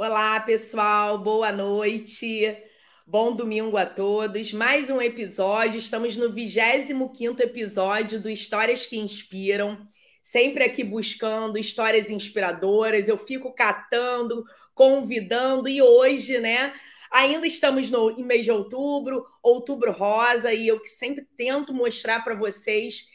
[0.00, 2.56] Olá, pessoal, boa noite.
[3.04, 4.52] Bom domingo a todos.
[4.52, 5.76] Mais um episódio.
[5.76, 9.76] Estamos no 25 episódio do Histórias que Inspiram.
[10.22, 13.08] Sempre aqui buscando histórias inspiradoras.
[13.08, 16.72] Eu fico catando, convidando e hoje, né,
[17.10, 22.34] Ainda estamos no mês de outubro, outubro rosa, e eu que sempre tento mostrar para
[22.34, 23.08] vocês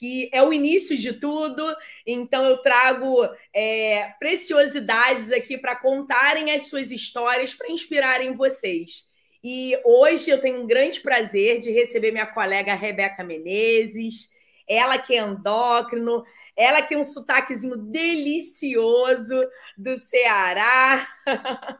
[0.00, 1.62] que é o início de tudo,
[2.06, 9.10] então eu trago é, preciosidades aqui para contarem as suas histórias, para inspirarem vocês.
[9.44, 14.30] E hoje eu tenho um grande prazer de receber minha colega Rebeca Menezes,
[14.66, 16.24] ela que é endócrino,
[16.56, 19.38] ela tem um sotaquezinho delicioso
[19.76, 21.06] do Ceará.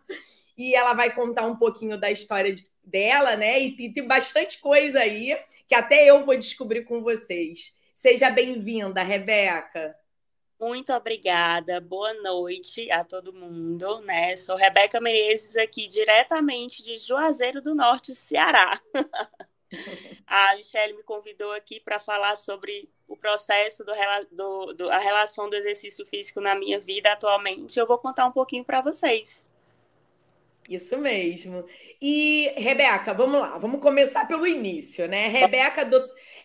[0.59, 3.59] e ela vai contar um pouquinho da história dela, né?
[3.61, 7.80] E tem bastante coisa aí que até eu vou descobrir com vocês.
[8.01, 9.95] Seja bem-vinda, Rebeca.
[10.59, 14.35] Muito obrigada, boa noite a todo mundo, né?
[14.37, 18.81] Sou Rebeca Menezes aqui diretamente de Juazeiro do Norte, Ceará.
[20.27, 23.93] a Michelle me convidou aqui para falar sobre o processo do,
[24.33, 27.79] do, do, a relação do exercício físico na minha vida atualmente.
[27.79, 29.51] Eu vou contar um pouquinho para vocês.
[30.67, 31.67] Isso mesmo.
[32.01, 35.29] E, Rebeca, vamos lá, vamos começar pelo início, né?
[35.29, 36.01] Rebeca, do...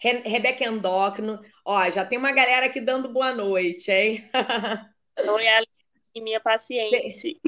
[0.05, 0.21] Re...
[0.23, 4.23] Rebeca Endócrino, ó, já tem uma galera aqui dando boa noite, hein?
[5.17, 5.67] Oi, Aline,
[6.17, 7.39] minha paciente.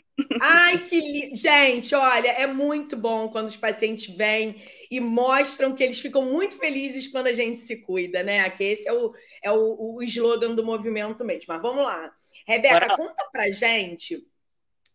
[0.42, 1.36] Ai, que lindo.
[1.36, 6.58] Gente, olha, é muito bom quando os pacientes vêm e mostram que eles ficam muito
[6.58, 8.50] felizes quando a gente se cuida, né?
[8.50, 9.14] Que esse é o,
[9.44, 11.46] é o, o slogan do movimento mesmo.
[11.48, 12.12] Mas vamos lá.
[12.48, 12.98] Rebeca, Bora.
[12.98, 14.26] conta pra gente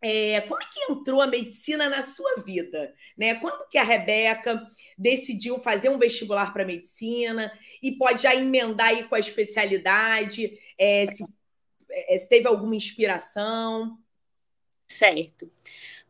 [0.03, 2.93] é, como é que entrou a medicina na sua vida?
[3.17, 3.37] Né?
[3.37, 9.05] Quando que a Rebeca decidiu fazer um vestibular para medicina e pode já emendar aí
[9.05, 10.59] com a especialidade?
[10.77, 11.25] É, se,
[11.89, 13.97] é, se teve alguma inspiração?
[14.89, 15.49] Certo.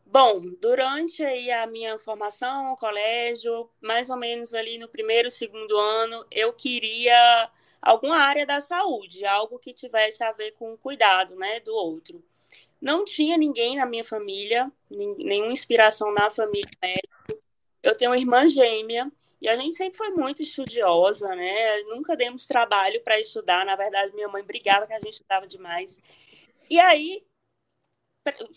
[0.07, 5.77] Bom, durante aí a minha formação no colégio, mais ou menos ali no primeiro, segundo
[5.79, 7.51] ano, eu queria
[7.81, 12.23] alguma área da saúde, algo que tivesse a ver com o cuidado, né, do outro.
[12.83, 17.39] Não tinha ninguém na minha família, nenhuma inspiração na família médica.
[17.81, 19.11] Eu tenho uma irmã gêmea
[19.41, 21.81] e a gente sempre foi muito estudiosa, né?
[21.83, 23.65] Nunca demos trabalho para estudar.
[23.65, 26.03] Na verdade, minha mãe brigava que a gente estudava demais.
[26.69, 27.25] E aí,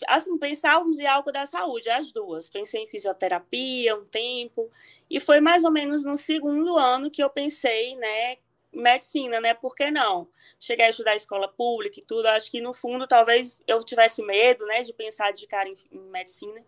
[0.08, 2.48] assim, pensávamos em algo da saúde, as duas.
[2.48, 4.68] Pensei em fisioterapia um tempo.
[5.08, 8.38] E foi mais ou menos no segundo ano que eu pensei, né,
[8.76, 9.54] medicina, né?
[9.54, 10.28] Por que não?
[10.60, 14.64] Cheguei a estudar escola pública e tudo, acho que no fundo talvez eu tivesse medo,
[14.66, 16.62] né, de pensar de cara em, em medicina,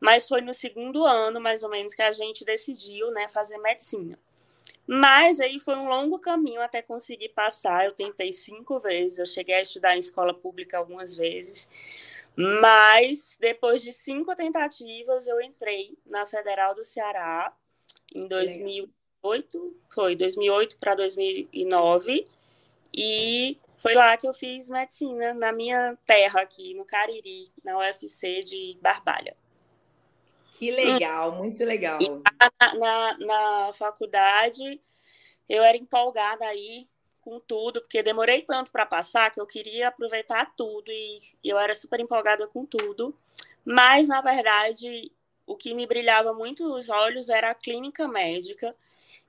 [0.00, 4.18] mas foi no segundo ano, mais ou menos, que a gente decidiu, né, fazer medicina.
[4.86, 7.84] Mas aí foi um longo caminho até conseguir passar.
[7.84, 11.68] Eu tentei cinco vezes, eu cheguei a estudar em escola pública algumas vezes,
[12.36, 17.54] mas depois de cinco tentativas eu entrei na Federal do Ceará
[18.14, 18.88] em 2000
[19.22, 22.24] 2008, foi 2008 para 2009,
[22.94, 28.40] e foi lá que eu fiz medicina, na minha terra aqui, no Cariri, na UFC
[28.40, 29.36] de Barbalha.
[30.52, 31.36] Que legal, hum.
[31.36, 31.98] muito legal.
[32.00, 34.80] Na, na, na, faculdade,
[35.48, 36.88] eu era empolgada aí
[37.20, 41.74] com tudo, porque demorei tanto para passar que eu queria aproveitar tudo e eu era
[41.74, 43.14] super empolgada com tudo.
[43.64, 45.12] Mas, na verdade,
[45.46, 48.74] o que me brilhava muito os olhos era a clínica médica,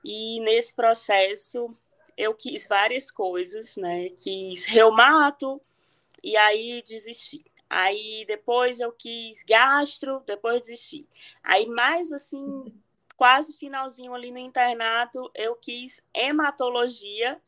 [0.04, 1.74] e nesse processo
[2.16, 4.10] eu quis várias coisas, né?
[4.10, 5.60] Quis reumato
[6.22, 7.44] e aí desisti.
[7.68, 11.06] Aí depois eu quis gastro, depois desisti.
[11.42, 12.64] Aí mais assim,
[13.16, 17.40] quase finalzinho ali no internato, eu quis hematologia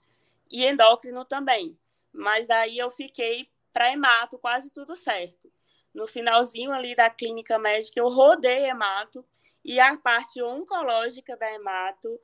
[0.50, 1.76] e endócrino também.
[2.12, 5.50] Mas daí eu fiquei para hemato, quase tudo certo.
[5.92, 9.24] No finalzinho ali da clínica médica, eu rodei hemato
[9.64, 12.20] e a parte oncológica da hemato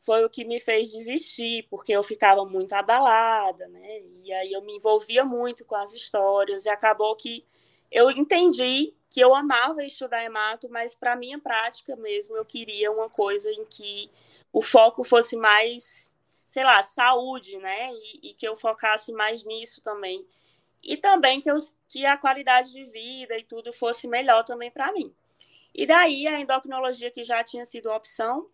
[0.00, 4.00] foi o que me fez desistir, porque eu ficava muito abalada, né?
[4.24, 7.44] E aí eu me envolvia muito com as histórias e acabou que
[7.90, 13.10] eu entendi que eu amava estudar hemato, mas para minha prática mesmo eu queria uma
[13.10, 14.10] coisa em que
[14.52, 16.12] o foco fosse mais,
[16.46, 17.92] sei lá, saúde, né?
[17.92, 20.26] E, e que eu focasse mais nisso também.
[20.82, 21.56] E também que, eu,
[21.88, 25.14] que a qualidade de vida e tudo fosse melhor também para mim.
[25.74, 28.48] E daí a endocrinologia, que já tinha sido opção,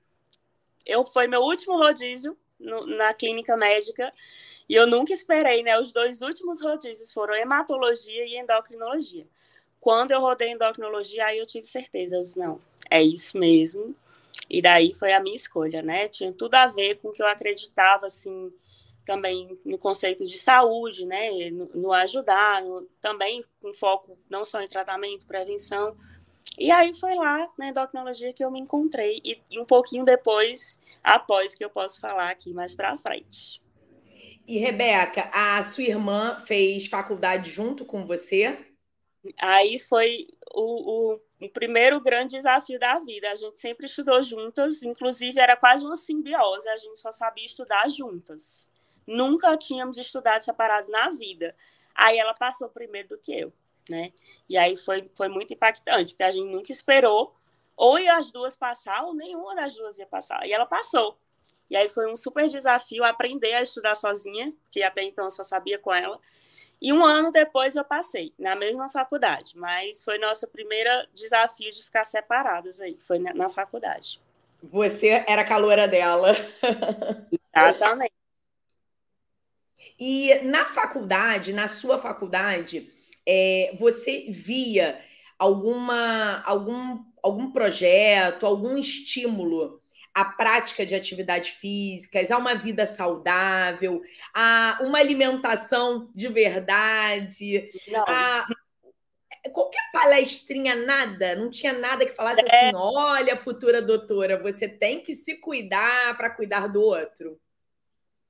[0.84, 4.12] eu foi meu último rodízio no, na clínica médica
[4.68, 5.78] e eu nunca esperei, né?
[5.78, 9.26] Os dois últimos rodízios foram hematologia e endocrinologia.
[9.80, 12.60] Quando eu rodei endocrinologia, aí eu tive certeza, eu disse, não,
[12.90, 13.94] é isso mesmo.
[14.50, 16.08] E daí foi a minha escolha, né?
[16.08, 18.52] Tinha tudo a ver com o que eu acreditava, assim,
[19.06, 24.60] também no conceito de saúde, né, no, no ajudar, no, também com foco não só
[24.60, 25.96] em tratamento, prevenção.
[26.58, 30.80] E aí foi lá na endocrinologia que eu me encontrei e, e um pouquinho depois,
[31.02, 33.60] após que eu posso falar aqui mais para frente.
[34.46, 38.56] E Rebeca, a sua irmã fez faculdade junto com você?
[39.40, 43.30] Aí foi o, o, o, primeiro grande desafio da vida.
[43.30, 47.88] A gente sempre estudou juntas, inclusive era quase uma simbiose, a gente só sabia estudar
[47.90, 48.70] juntas.
[49.04, 51.54] Nunca tínhamos estudado separados na vida.
[51.94, 53.52] Aí ela passou primeiro do que eu,
[53.88, 54.12] né?
[54.48, 57.34] E aí foi, foi muito impactante, porque a gente nunca esperou
[57.76, 60.46] ou ia as duas passar ou nenhuma das duas ia passar.
[60.46, 61.18] E ela passou.
[61.68, 65.42] E aí foi um super desafio aprender a estudar sozinha, que até então eu só
[65.42, 66.18] sabia com ela.
[66.80, 71.82] E um ano depois eu passei, na mesma faculdade, mas foi nosso primeiro desafio de
[71.82, 74.20] ficar separadas aí, foi na, na faculdade.
[74.62, 76.34] Você era caloura dela.
[77.54, 78.12] Exatamente.
[79.98, 82.92] E na faculdade, na sua faculdade,
[83.26, 85.00] é, você via
[85.38, 89.80] alguma, algum, algum projeto, algum estímulo
[90.14, 94.00] à prática de atividades físicas, a uma vida saudável,
[94.32, 98.04] a uma alimentação de verdade, Não.
[98.08, 98.46] a
[99.52, 102.44] qualquer palestrinha, nada, não tinha nada que falasse é.
[102.44, 107.38] assim: olha, futura doutora, você tem que se cuidar para cuidar do outro.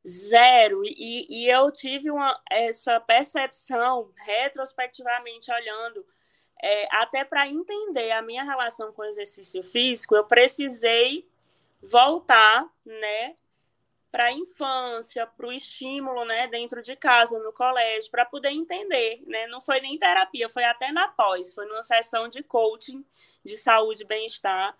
[0.07, 0.83] Zero.
[0.85, 6.07] E, e eu tive uma, essa percepção, retrospectivamente olhando,
[6.63, 11.29] é, até para entender a minha relação com o exercício físico, eu precisei
[11.83, 13.35] voltar, né,
[14.11, 19.23] para a infância, para o estímulo, né, dentro de casa, no colégio, para poder entender,
[19.27, 19.47] né?
[19.49, 23.05] Não foi nem terapia, foi até na pós, foi numa sessão de coaching
[23.45, 24.75] de saúde e bem-estar,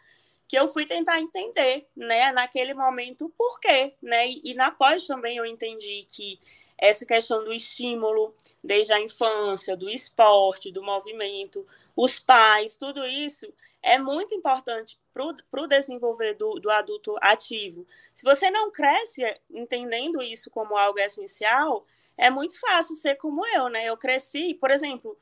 [0.49, 4.29] que eu fui tentar entender, né, naquele momento, por quê, né?
[4.29, 6.39] E, e na pós também eu entendi que
[6.79, 11.67] essa questão do estímulo desde a infância, do esporte, do movimento,
[11.97, 13.53] os pais, tudo isso
[13.83, 17.87] é muito importante para o desenvolver do, do adulto ativo.
[18.13, 23.69] Se você não cresce entendendo isso como algo essencial, é muito fácil ser como eu,
[23.69, 23.85] né?
[23.85, 25.17] Eu cresci, por exemplo,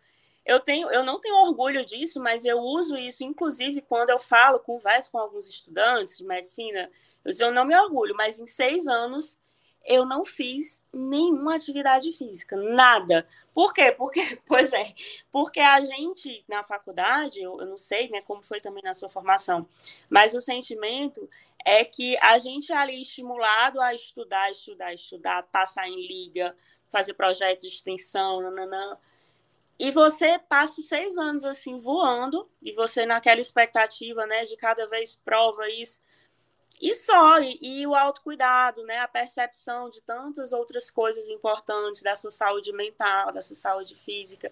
[0.44, 4.58] eu tenho, eu não tenho orgulho disso, mas eu uso isso, inclusive, quando eu falo,
[4.60, 6.90] converso com alguns estudantes de medicina,
[7.24, 9.38] eu, digo, eu não me orgulho, mas em seis anos
[9.86, 13.26] eu não fiz nenhuma atividade física, nada.
[13.54, 13.92] Por quê?
[13.92, 14.94] Porque, pois é,
[15.30, 19.08] porque a gente na faculdade, eu, eu não sei né, como foi também na sua
[19.08, 19.68] formação,
[20.08, 21.28] mas o sentimento
[21.64, 26.54] é que a gente é ali estimulado a estudar, estudar, estudar, passar em liga,
[26.90, 28.98] fazer projeto de extensão, nananã,
[29.78, 35.14] e você passa seis anos assim voando, e você naquela expectativa, né, de cada vez
[35.14, 36.00] prova isso,
[36.80, 42.14] e só, e, e, o autocuidado, né, a percepção de tantas outras coisas importantes da
[42.14, 44.50] sua saúde mental, da sua saúde física.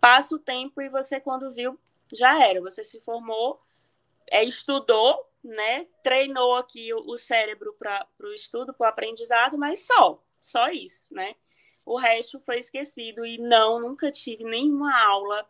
[0.00, 1.78] Passa o tempo e você, quando viu,
[2.12, 2.60] já era.
[2.60, 3.58] Você se formou,
[4.30, 9.80] é, estudou, né, treinou aqui o, o cérebro para o estudo, para o aprendizado, mas
[9.86, 11.34] só, só isso, né?
[11.84, 15.46] O resto foi esquecido e não, nunca tive nenhuma aula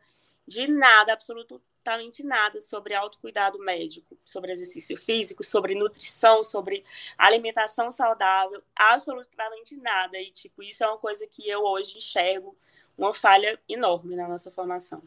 [0.46, 6.84] de nada, absolutamente nada sobre autocuidado médico, sobre exercício físico, sobre nutrição, sobre
[7.16, 10.18] alimentação saudável, absolutamente nada.
[10.18, 12.56] E, tipo, isso é uma coisa que eu hoje enxergo
[12.96, 15.02] uma falha enorme na nossa formação.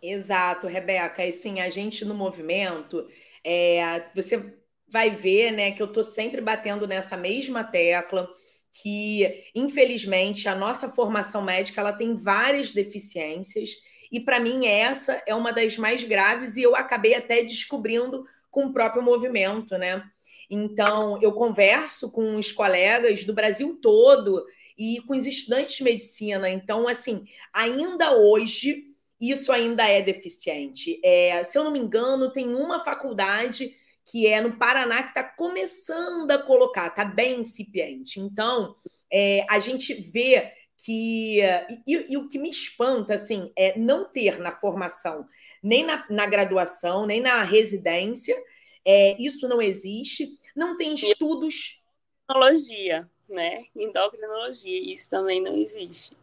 [0.00, 1.24] Exato, Rebeca.
[1.24, 3.08] E sim, a gente no movimento,
[3.42, 8.32] é, você vai ver, né, que eu tô sempre batendo nessa mesma tecla
[8.72, 13.70] que, infelizmente, a nossa formação médica ela tem várias deficiências,
[14.10, 18.66] e para mim essa é uma das mais graves, e eu acabei até descobrindo com
[18.66, 20.02] o próprio movimento, né?
[20.50, 24.46] Então, eu converso com os colegas do Brasil todo
[24.78, 26.48] e com os estudantes de medicina.
[26.48, 28.84] Então, assim, ainda hoje,
[29.20, 31.00] isso ainda é deficiente.
[31.04, 33.74] É, se eu não me engano, tem uma faculdade
[34.10, 38.18] que é no Paraná, que está começando a colocar, está bem incipiente.
[38.18, 38.74] Então,
[39.12, 41.40] é, a gente vê que.
[41.86, 45.26] E, e, o que me espanta, assim, é não ter na formação,
[45.62, 48.36] nem na, na graduação, nem na residência,
[48.84, 51.82] é, isso não existe, não tem estudos.
[52.24, 53.64] Endocrinologia, né?
[53.76, 56.16] Endocrinologia, isso também não existe.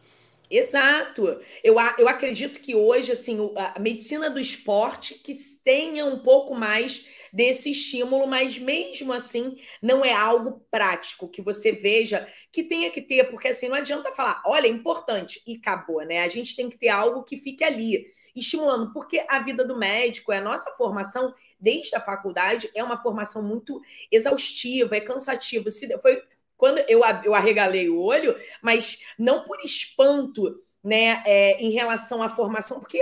[0.50, 1.42] Exato.
[1.64, 5.34] Eu, eu acredito que hoje, assim, a medicina do esporte que
[5.64, 11.72] tenha um pouco mais desse estímulo, mas mesmo assim não é algo prático que você
[11.72, 16.06] veja que tenha que ter, porque assim não adianta falar, olha, é importante e acabou,
[16.06, 16.20] né?
[16.24, 20.32] A gente tem que ter algo que fique ali estimulando, porque a vida do médico,
[20.32, 25.72] é a nossa formação desde a faculdade é uma formação muito exaustiva, é cansativa.
[25.72, 26.22] Se foi
[26.57, 32.29] quando eu, eu arregalei o olho, mas não por espanto, né, é, em relação à
[32.29, 33.01] formação, porque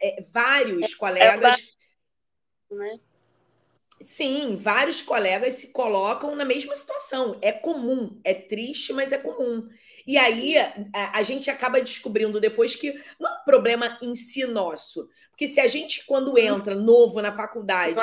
[0.00, 1.76] é, vários é, colegas.
[2.70, 3.00] É, né?
[4.04, 7.38] Sim, vários colegas se colocam na mesma situação.
[7.40, 9.68] É comum, é triste, mas é comum.
[10.06, 14.44] E aí a, a, gente acaba descobrindo depois que não é um problema em si
[14.44, 15.08] nosso.
[15.30, 17.94] Porque se a gente, quando entra novo na faculdade.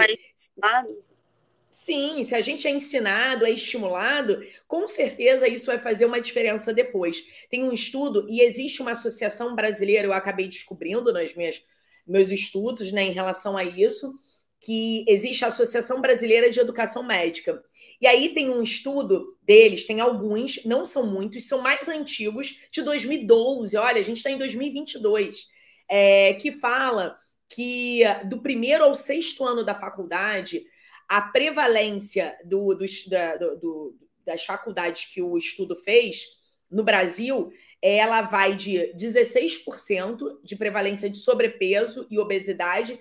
[1.72, 6.74] Sim, se a gente é ensinado, é estimulado, com certeza isso vai fazer uma diferença
[6.74, 7.24] depois.
[7.50, 11.64] Tem um estudo, e existe uma associação brasileira, eu acabei descobrindo nas minhas
[12.08, 14.20] meus estudos né, em relação a isso
[14.60, 17.64] que existe a Associação Brasileira de Educação Médica.
[18.02, 22.82] E aí tem um estudo deles, tem alguns, não são muitos, são mais antigos, de
[22.82, 23.78] 2012.
[23.78, 25.48] Olha, a gente está em 2022,
[25.88, 30.64] é, que fala que do primeiro ao sexto ano da faculdade,
[31.10, 36.25] a prevalência do, do, da, do, das faculdades que o estudo fez
[36.70, 37.51] no Brasil,
[37.82, 43.00] ela vai de 16% de prevalência de sobrepeso e obesidade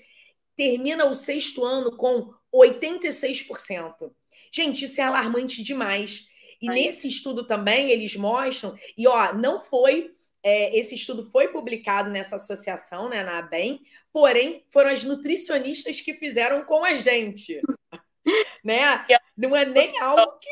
[0.57, 4.11] termina o sexto ano com 86%.
[4.53, 6.27] Gente, isso é alarmante demais.
[6.61, 6.75] E Mas...
[6.77, 10.13] nesse estudo também eles mostram, e ó, não foi.
[10.43, 13.81] É, esse estudo foi publicado nessa associação, né, na ABEM,
[14.13, 17.61] porém foram as nutricionistas que fizeram com a gente.
[18.65, 19.07] né?
[19.37, 20.49] Não é nem algo que.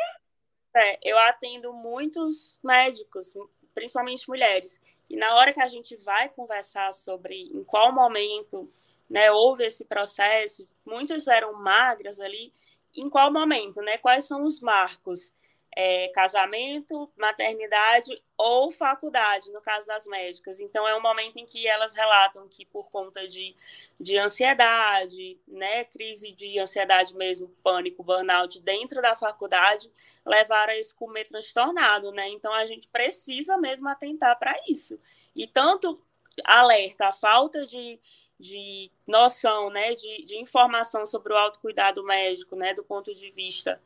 [0.75, 3.33] É, eu atendo muitos médicos,
[3.75, 4.81] principalmente mulheres.
[5.09, 8.71] E na hora que a gente vai conversar sobre em qual momento
[9.09, 12.53] né, houve esse processo, muitas eram magras ali,
[12.95, 13.99] em qual momento, né?
[13.99, 15.33] Quais são os marcos?
[15.78, 20.59] É, casamento, maternidade ou faculdade, no caso das médicas.
[20.59, 23.54] Então, é um momento em que elas relatam que, por conta de,
[24.00, 29.92] de ansiedade, né, crise de ansiedade mesmo, pânico, burnout dentro da faculdade,
[30.25, 32.26] levaram a esse comer transtornado, né?
[32.30, 34.99] Então, a gente precisa mesmo atentar para isso.
[35.35, 36.02] E tanto
[36.42, 38.00] alerta a falta de,
[38.38, 43.80] de noção, né, de, de informação sobre o autocuidado médico, né, do ponto de vista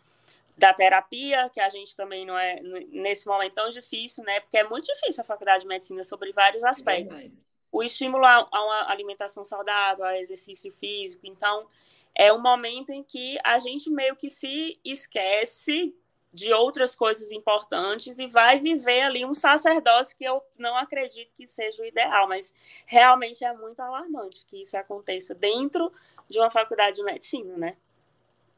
[0.60, 4.64] da terapia, que a gente também não é, nesse momento, tão difícil, né, porque é
[4.64, 7.26] muito difícil a faculdade de medicina sobre vários aspectos.
[7.26, 7.30] É
[7.72, 11.66] o estímulo a, a uma alimentação saudável, a exercício físico, então,
[12.14, 15.94] é um momento em que a gente meio que se esquece
[16.32, 21.46] de outras coisas importantes e vai viver ali um sacerdócio que eu não acredito que
[21.46, 25.90] seja o ideal, mas realmente é muito alarmante que isso aconteça dentro
[26.28, 27.76] de uma faculdade de medicina, né?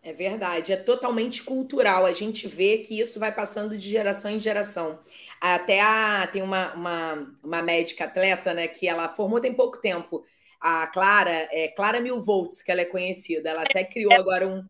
[0.04, 2.04] É verdade, é totalmente cultural.
[2.04, 5.00] A gente vê que isso vai passando de geração em geração.
[5.40, 10.25] Até a, tem uma, uma, uma médica atleta, né, que ela formou tem pouco tempo.
[10.61, 13.50] A Clara, é Clara Mil Volts, que ela é conhecida.
[13.50, 14.64] Ela até criou agora um.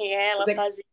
[0.00, 0.84] Ela fazia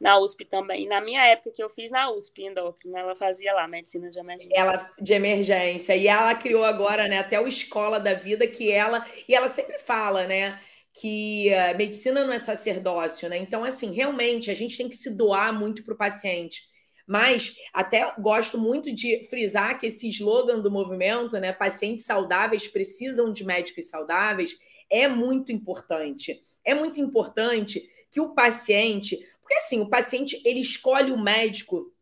[0.00, 0.88] na USP também.
[0.88, 4.56] Na minha época que eu fiz na USP, endócrina, ela fazia lá medicina de emergência.
[4.56, 5.94] Ela de emergência.
[5.94, 9.06] E ela criou agora, né, até o Escola da Vida, que ela.
[9.28, 10.58] E ela sempre fala, né?
[10.92, 13.38] Que a medicina não é sacerdócio, né?
[13.38, 16.68] Então, assim, realmente a gente tem que se doar muito para o paciente.
[17.06, 21.52] Mas até gosto muito de frisar que esse slogan do movimento, né?
[21.52, 24.56] Pacientes saudáveis precisam de médicos saudáveis,
[24.88, 26.40] é muito importante.
[26.64, 29.18] É muito importante que o paciente
[29.50, 31.92] porque assim, o paciente ele escolhe o médico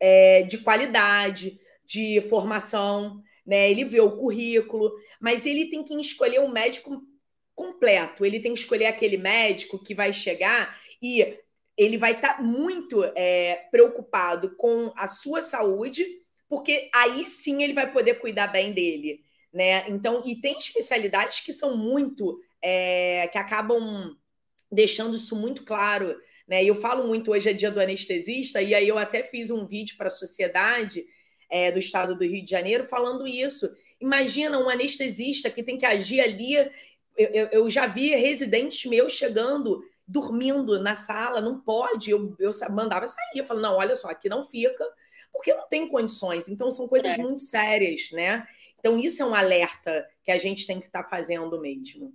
[0.00, 3.70] é, de qualidade, de formação, né?
[3.70, 7.00] Ele vê o currículo, mas ele tem que escolher um médico
[7.56, 8.24] completo.
[8.24, 11.36] Ele tem que escolher aquele médico que vai chegar e
[11.76, 16.06] ele vai estar tá muito é, preocupado com a sua saúde,
[16.48, 19.20] porque aí sim ele vai poder cuidar bem dele,
[19.52, 19.88] né?
[19.88, 24.16] Então, e tem especialidades que são muito é, que acabam
[24.70, 26.64] deixando isso muito claro né?
[26.64, 29.96] Eu falo muito hoje é dia do anestesista, e aí eu até fiz um vídeo
[29.96, 31.04] para a sociedade
[31.50, 33.68] é, do estado do Rio de Janeiro falando isso.
[34.00, 36.54] Imagina um anestesista que tem que agir ali.
[37.16, 42.10] Eu, eu, eu já vi residentes meus chegando dormindo na sala, não pode.
[42.10, 44.86] Eu, eu mandava sair, eu falo, não, olha só, aqui não fica,
[45.32, 46.48] porque não tem condições.
[46.48, 47.18] Então, são coisas é.
[47.18, 48.46] muito sérias, né?
[48.78, 52.14] Então, isso é um alerta que a gente tem que estar tá fazendo mesmo.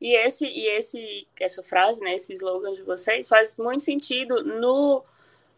[0.00, 5.02] E esse e esse essa frase, né, esse slogan de vocês faz muito sentido no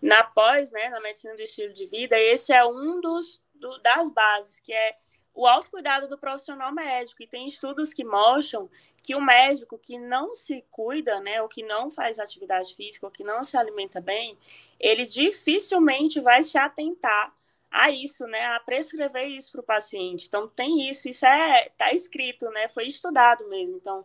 [0.00, 2.16] na pós, né, na medicina do estilo de vida.
[2.18, 4.94] Esse é um dos do, das bases, que é
[5.36, 7.22] o autocuidado do profissional médico.
[7.22, 8.68] E tem estudos que mostram
[9.02, 13.12] que o médico que não se cuida, né, ou que não faz atividade física, ou
[13.12, 14.36] que não se alimenta bem,
[14.80, 17.32] ele dificilmente vai se atentar
[17.70, 20.26] a isso, né, a prescrever isso para o paciente.
[20.26, 23.76] Então tem isso, isso é tá escrito, né, foi estudado mesmo.
[23.76, 24.04] Então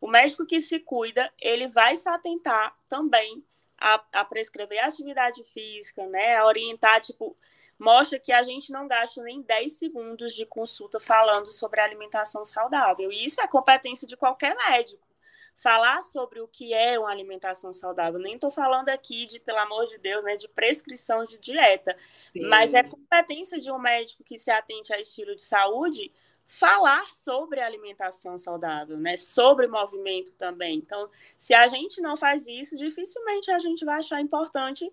[0.00, 3.42] o médico que se cuida, ele vai se atentar também
[3.78, 6.36] a, a prescrever atividade física, né?
[6.36, 7.36] A orientar, tipo,
[7.82, 13.10] mostra que a gente não gasta nem 10 segundos de consulta falando sobre alimentação saudável.
[13.10, 15.04] E isso é competência de qualquer médico.
[15.56, 18.20] Falar sobre o que é uma alimentação saudável.
[18.20, 21.96] Nem estou falando aqui de, pelo amor de Deus, né, de prescrição de dieta.
[22.32, 22.46] Sim.
[22.46, 26.12] Mas é competência de um médico que se atente a estilo de saúde
[26.46, 29.16] falar sobre alimentação saudável, né?
[29.16, 30.78] Sobre movimento também.
[30.78, 34.90] Então, se a gente não faz isso, dificilmente a gente vai achar importante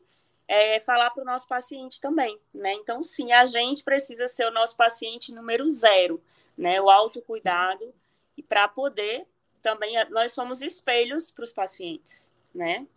[0.49, 2.73] é, falar para o nosso paciente também, né?
[2.73, 6.19] Então, sim, a gente precisa ser o nosso paciente número zero,
[6.57, 6.81] né?
[6.81, 7.93] O autocuidado
[8.35, 9.27] e para poder
[9.61, 12.87] também nós somos espelhos para os pacientes, né?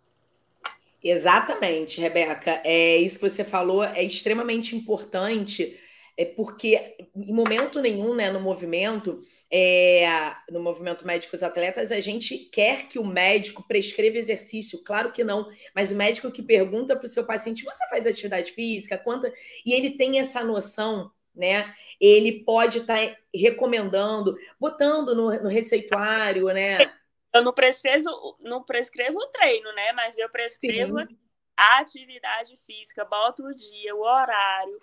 [1.03, 2.59] Exatamente, Rebeca.
[2.63, 5.79] É isso que você falou é extremamente importante
[6.17, 9.21] é porque em momento nenhum, né, no movimento,
[9.55, 15.23] é, no movimento médicos atletas, a gente quer que o médico prescreva exercício, claro que
[15.23, 18.97] não, mas o médico que pergunta para o seu paciente: você faz atividade física?
[18.97, 19.31] Quanta?
[19.63, 21.71] E ele tem essa noção, né?
[22.01, 26.91] Ele pode estar tá recomendando, botando no, no receituário, né?
[27.31, 29.93] Eu não prescrevo, não prescrevo o treino, né?
[29.93, 31.17] Mas eu prescrevo Sim.
[31.55, 34.81] a atividade física, boto o dia, o horário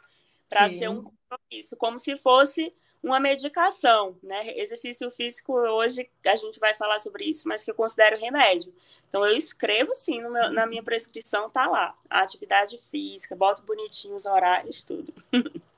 [0.48, 4.52] para ser um compromisso, como se fosse uma medicação, né?
[4.56, 8.72] Exercício físico hoje a gente vai falar sobre isso, mas que eu considero remédio.
[9.08, 14.26] Então eu escrevo sim meu, na minha prescrição tá lá, atividade física, boto bonitinho os
[14.26, 15.12] horários, tudo.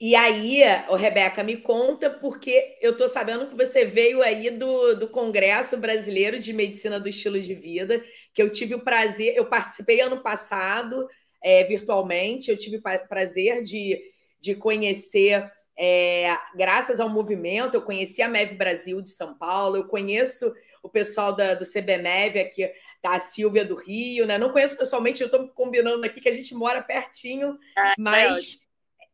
[0.00, 4.94] E aí, ô Rebeca, me conta, porque eu tô sabendo que você veio aí do,
[4.94, 8.00] do Congresso Brasileiro de Medicina do Estilo de Vida,
[8.32, 11.08] que eu tive o prazer, eu participei ano passado,
[11.42, 12.48] é, virtualmente.
[12.48, 14.00] Eu tive prazer de,
[14.40, 19.86] de conhecer, é, graças ao movimento, eu conheci a MEV Brasil de São Paulo, eu
[19.86, 24.36] conheço o pessoal da, do CBMEV aqui, da Silvia do Rio, né?
[24.38, 28.66] Não conheço pessoalmente, eu estou combinando aqui que a gente mora pertinho, ah, mas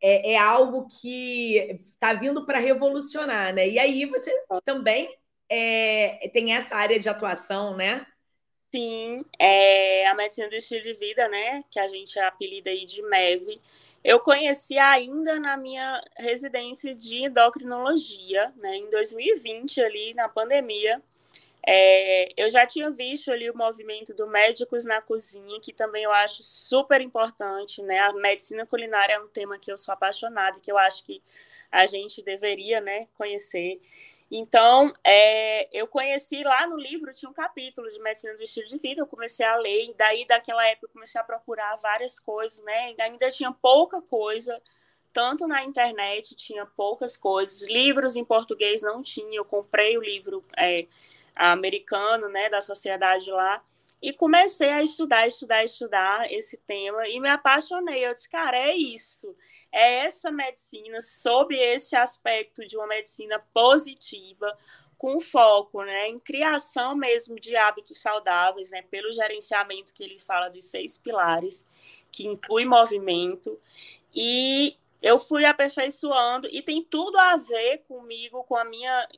[0.02, 3.68] é, é, algo que está vindo para revolucionar, né?
[3.68, 4.32] E aí você
[4.64, 5.14] também
[5.50, 8.06] é, tem essa área de atuação, né?
[8.74, 13.02] Sim, é a medicina do estilo de vida, né, que a gente apelida aí de
[13.02, 13.54] MEV.
[14.04, 21.02] Eu conheci ainda na minha residência de endocrinologia, né, em 2020, ali na pandemia.
[21.66, 26.12] É, eu já tinha visto ali o movimento do Médicos na Cozinha, que também eu
[26.12, 27.98] acho super importante, né?
[28.00, 31.22] A medicina culinária é um tema que eu sou apaixonada, que eu acho que
[31.72, 33.80] a gente deveria, né, conhecer.
[34.30, 38.78] Então, é, eu conheci lá no livro, tinha um capítulo de medicina do estilo de
[38.78, 42.62] vida, eu comecei a ler, e daí daquela época eu comecei a procurar várias coisas,
[42.64, 42.92] né?
[42.92, 44.60] E ainda tinha pouca coisa,
[45.12, 50.44] tanto na internet tinha poucas coisas, livros em português não tinha, eu comprei o livro
[50.56, 50.86] é,
[51.36, 53.62] americano, né, da sociedade lá,
[54.02, 58.74] e comecei a estudar, estudar, estudar esse tema, e me apaixonei, eu disse, cara, é
[58.74, 59.34] isso,
[59.74, 64.56] é essa medicina sob esse aspecto de uma medicina positiva,
[64.96, 70.50] com foco né, em criação mesmo de hábitos saudáveis, né, pelo gerenciamento que eles falam
[70.52, 71.68] dos seis pilares,
[72.12, 73.60] que inclui movimento.
[74.14, 79.08] E eu fui aperfeiçoando, e tem tudo a ver comigo, com a minha,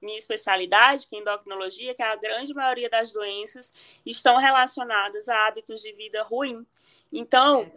[0.00, 3.72] minha especialidade, que é endocrinologia, que a grande maioria das doenças
[4.04, 6.66] estão relacionadas a hábitos de vida ruim.
[7.12, 7.70] Então,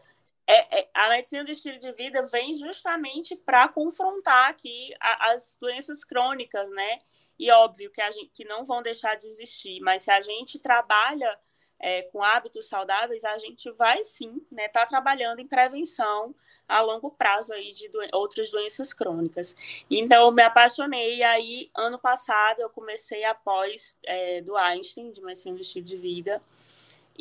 [0.51, 5.59] é, é, a medicina do estilo de vida vem justamente para confrontar aqui a, as
[5.61, 6.97] doenças crônicas, né?
[7.37, 10.57] E óbvio que, a gente, que não vão deixar de existir, mas se a gente
[10.57, 11.39] trabalha
[11.79, 16.33] é, com hábitos saudáveis, a gente vai sim né, tá trabalhando em prevenção
[16.67, 19.55] a longo prazo aí de outras doenças crônicas.
[19.89, 25.21] Então, eu me apaixonei, aí, ano passado, eu comecei a pós é, do Einstein, de
[25.21, 26.41] medicina do estilo de vida,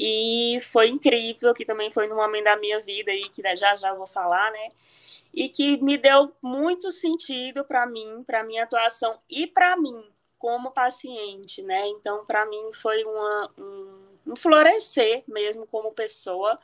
[0.01, 3.93] e foi incrível, que também foi num momento da minha vida aí, que já já
[3.93, 4.69] vou falar, né?
[5.35, 10.09] E que me deu muito sentido para mim, para minha atuação e para mim
[10.39, 11.89] como paciente, né?
[11.89, 16.57] Então, para mim foi uma, um, um florescer mesmo como pessoa,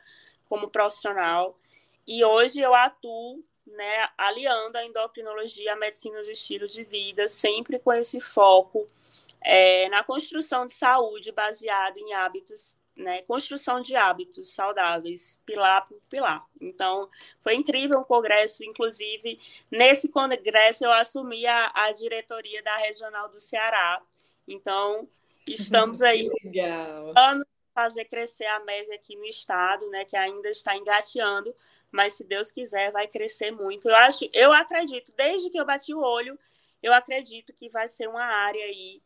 [0.47, 1.59] como profissional.
[2.07, 7.79] E hoje eu atuo né, aliando a endocrinologia à medicina do estilo de vida, sempre
[7.79, 8.87] com esse foco
[9.41, 15.99] é, na construção de saúde baseada em hábitos né, construção de hábitos saudáveis, pilar por
[16.09, 16.45] pilar.
[16.61, 17.09] Então,
[17.41, 23.39] foi incrível o congresso, inclusive, nesse congresso eu assumi a, a diretoria da Regional do
[23.39, 24.01] Ceará.
[24.47, 25.07] Então,
[25.47, 26.27] estamos aí
[27.15, 31.53] anos fazer crescer a MEV aqui no estado, né, que ainda está engateando,
[31.91, 33.89] mas se Deus quiser vai crescer muito.
[33.89, 36.37] Eu acho, eu acredito, desde que eu bati o olho,
[36.81, 39.01] eu acredito que vai ser uma área aí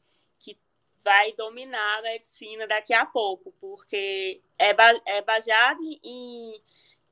[1.03, 6.61] vai dominar a medicina daqui a pouco, porque é, é baseado em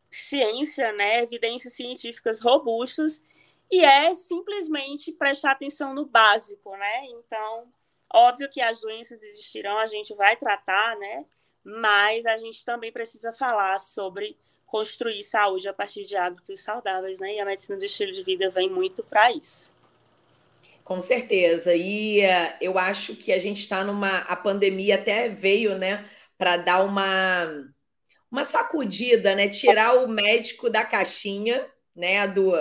[0.09, 3.23] ciência, né, evidências científicas robustas,
[3.69, 7.05] e é simplesmente prestar atenção no básico, né?
[7.07, 7.67] Então,
[8.13, 11.25] óbvio que as doenças existirão, a gente vai tratar, né?
[11.63, 17.35] Mas a gente também precisa falar sobre construir saúde a partir de hábitos saudáveis, né?
[17.35, 19.69] E a medicina do estilo de vida vem muito para isso.
[20.87, 21.75] Com certeza.
[21.75, 24.19] E uh, eu acho que a gente está numa.
[24.19, 26.05] A pandemia até veio, né,
[26.37, 27.45] para dar uma,
[28.31, 29.49] uma sacudida, né?
[29.49, 32.25] Tirar o médico da caixinha, né?
[32.29, 32.53] Do.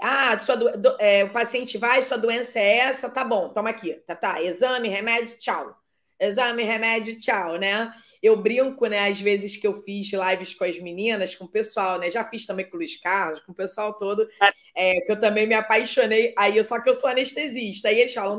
[0.00, 3.70] Ah, sua do, do, é, o paciente vai, sua doença é essa, tá bom, toma
[3.70, 4.42] aqui, tá, tá.
[4.42, 5.79] Exame, remédio, tchau.
[6.20, 7.90] Exame, remédio, tchau, né?
[8.22, 11.98] Eu brinco, né, às vezes que eu fiz lives com as meninas, com o pessoal,
[11.98, 12.10] né?
[12.10, 14.28] Já fiz também com o Luiz Carlos, com o pessoal todo,
[14.76, 16.34] é, que eu também me apaixonei.
[16.36, 17.88] Aí, só que eu sou anestesista.
[17.88, 18.38] Aí eles falam,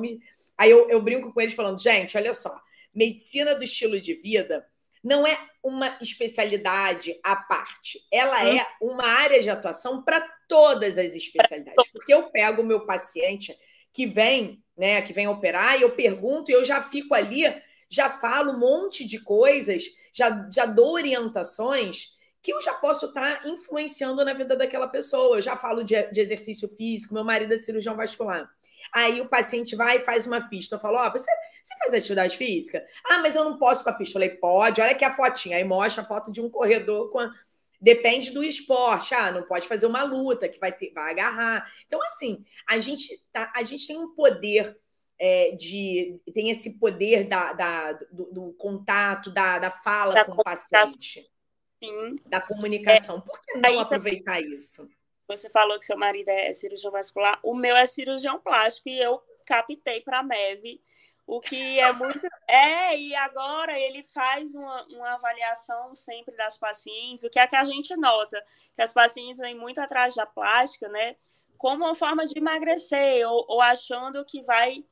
[0.55, 2.55] aí eu, eu brinco com eles falando, gente, olha só,
[2.93, 4.65] medicina do estilo de vida
[5.03, 8.57] não é uma especialidade à parte, ela hum.
[8.57, 11.91] é uma área de atuação para todas as especialidades.
[11.91, 13.55] Porque eu pego o meu paciente
[13.91, 17.43] que vem, né, que vem operar, e eu pergunto, e eu já fico ali
[17.91, 23.41] já falo um monte de coisas, já, já dou orientações que eu já posso estar
[23.41, 25.38] tá influenciando na vida daquela pessoa.
[25.38, 28.49] Eu já falo de, de exercício físico, meu marido é cirurgião vascular.
[28.93, 30.75] Aí o paciente vai e faz uma fista.
[30.75, 31.30] Eu falo, ó, oh, você,
[31.63, 32.84] você faz atividade física?
[33.06, 34.17] Ah, mas eu não posso com a fista.
[34.17, 35.58] Eu falei, pode, olha aqui a fotinha.
[35.58, 37.32] Aí mostra a foto de um corredor com a...
[37.80, 39.13] Depende do esporte.
[39.13, 41.71] Ah, não pode fazer uma luta que vai ter, vai agarrar.
[41.88, 44.77] Então, assim, a gente, tá, a gente tem um poder
[45.23, 50.31] é, de tem esse poder da, da do, do, contato, da, da fala da com
[50.31, 51.29] o paciente.
[51.77, 52.15] Sim.
[52.25, 53.17] Da comunicação.
[53.17, 54.89] É, Por que não aproveitar também, isso?
[55.27, 59.21] Você falou que seu marido é cirurgião vascular, o meu é cirurgião plástico e eu
[59.45, 60.81] captei para a MEV,
[61.27, 62.27] o que é muito.
[62.49, 67.55] É, e agora ele faz uma, uma avaliação sempre das pacientes, o que é que
[67.55, 68.43] a gente nota?
[68.75, 71.15] Que as pacientes vêm muito atrás da plástica, né?
[71.57, 74.84] Como uma forma de emagrecer, ou, ou achando que vai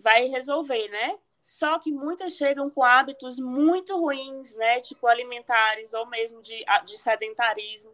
[0.00, 1.18] vai resolver, né?
[1.40, 4.80] Só que muitas chegam com hábitos muito ruins, né?
[4.80, 7.92] Tipo alimentares ou mesmo de, de sedentarismo.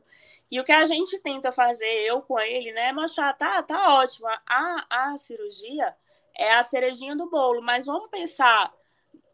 [0.51, 3.95] E o que a gente tenta fazer, eu com ele, né, é mostrar, tá, tá
[3.95, 4.29] ótimo.
[4.47, 5.95] A, a cirurgia
[6.37, 8.73] é a cerejinha do bolo, mas vamos pensar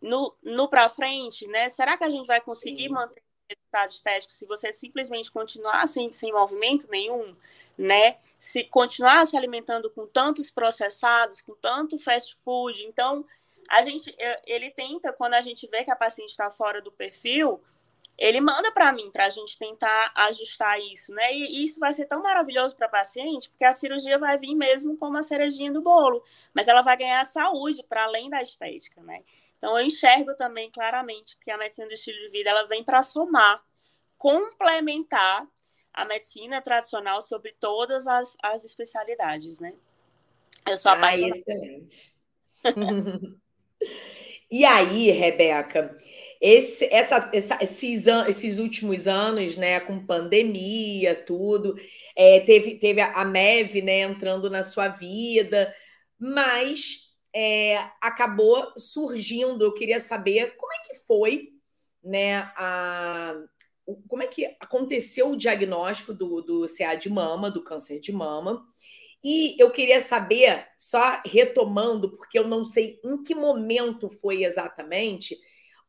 [0.01, 1.69] no, no para frente, né?
[1.69, 2.95] Será que a gente vai conseguir Sim.
[2.95, 7.37] manter o resultado estético se você simplesmente continuar sem, sem movimento nenhum,
[7.77, 8.17] né?
[8.43, 12.85] Se continuar se alimentando com tantos processados, com tanto fast food.
[12.85, 13.25] Então,
[13.71, 14.13] a gente,
[14.45, 17.63] ele tenta, quando a gente vê que a paciente está fora do perfil,
[18.19, 21.33] ele manda para mim, para a gente tentar ajustar isso, né?
[21.33, 24.97] E isso vai ser tão maravilhoso para a paciente, porque a cirurgia vai vir mesmo
[24.97, 26.21] como a cerejinha do bolo,
[26.53, 29.23] mas ela vai ganhar saúde para além da estética, né?
[29.57, 33.03] Então, eu enxergo também claramente que a medicina do estilo de vida ela vem para
[33.03, 33.63] somar,
[34.19, 35.47] complementar
[35.93, 39.75] a medicina tradicional sobre todas as, as especialidades, né?
[40.69, 41.35] Eu sou apaixonada.
[41.35, 42.15] Ah, excelente.
[44.51, 45.99] e aí, Rebeca,
[46.41, 51.75] esse, essa, essa, esses, esses últimos anos, né, com pandemia, tudo,
[52.17, 55.75] é, teve, teve a MEV, né, entrando na sua vida,
[56.19, 61.51] mas é, acabou surgindo, eu queria saber como é que foi,
[62.03, 63.35] né, a,
[64.09, 68.65] como é que aconteceu o diagnóstico do, do CA de mama, do câncer de mama.
[69.25, 75.39] E eu queria saber, só retomando, porque eu não sei em que momento foi exatamente,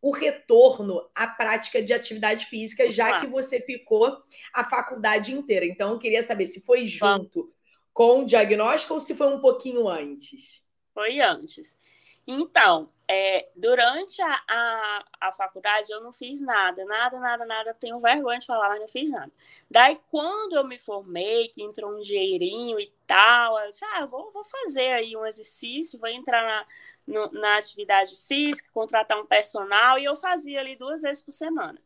[0.02, 4.22] o retorno à prática de atividade física, já que você ficou
[4.54, 5.66] a faculdade inteira.
[5.66, 7.50] Então, eu queria saber se foi junto
[7.94, 10.62] com o diagnóstico ou se foi um pouquinho antes.
[10.94, 11.80] Foi antes.
[12.26, 17.74] Então, é, durante a, a, a, faculdade eu não fiz nada, nada, nada, nada.
[17.74, 19.32] Tenho vergonha de falar, mas não fiz nada.
[19.70, 24.32] Daí, quando eu me formei, que entrou um dinheirinho e tal, eu disse, ah, vou,
[24.32, 26.66] vou fazer aí um exercício, vou entrar na,
[27.06, 31.80] no, na atividade física, contratar um personal, e eu fazia ali duas vezes por semana.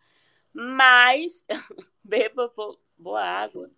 [0.54, 1.46] Mas,
[2.04, 2.52] beba
[2.98, 3.70] boa água.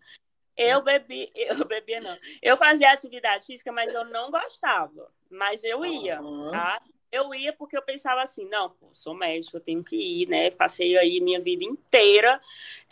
[0.60, 2.18] Eu bebi, eu bebia não.
[2.42, 5.10] Eu fazia atividade física, mas eu não gostava.
[5.30, 6.52] Mas eu ia, uhum.
[6.52, 6.82] tá?
[7.10, 10.52] Eu ia porque eu pensava assim, não, pô, sou médico, eu tenho que ir, né?
[10.52, 12.42] Passei aí minha vida inteira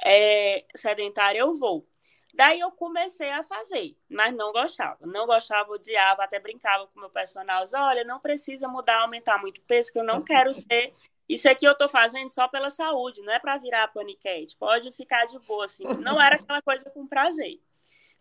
[0.02, 1.86] é, sedentária, eu vou.
[2.34, 5.06] Daí eu comecei a fazer, mas não gostava.
[5.06, 7.64] Não gostava, odiava, até brincava com meu personal.
[7.76, 10.94] Olha, não precisa mudar, aumentar muito peso, que eu não quero ser
[11.28, 14.56] isso aqui eu estou fazendo só pela saúde, não é para virar paniquete.
[14.58, 15.84] Pode ficar de boa, assim.
[16.00, 17.60] Não era aquela coisa com prazer.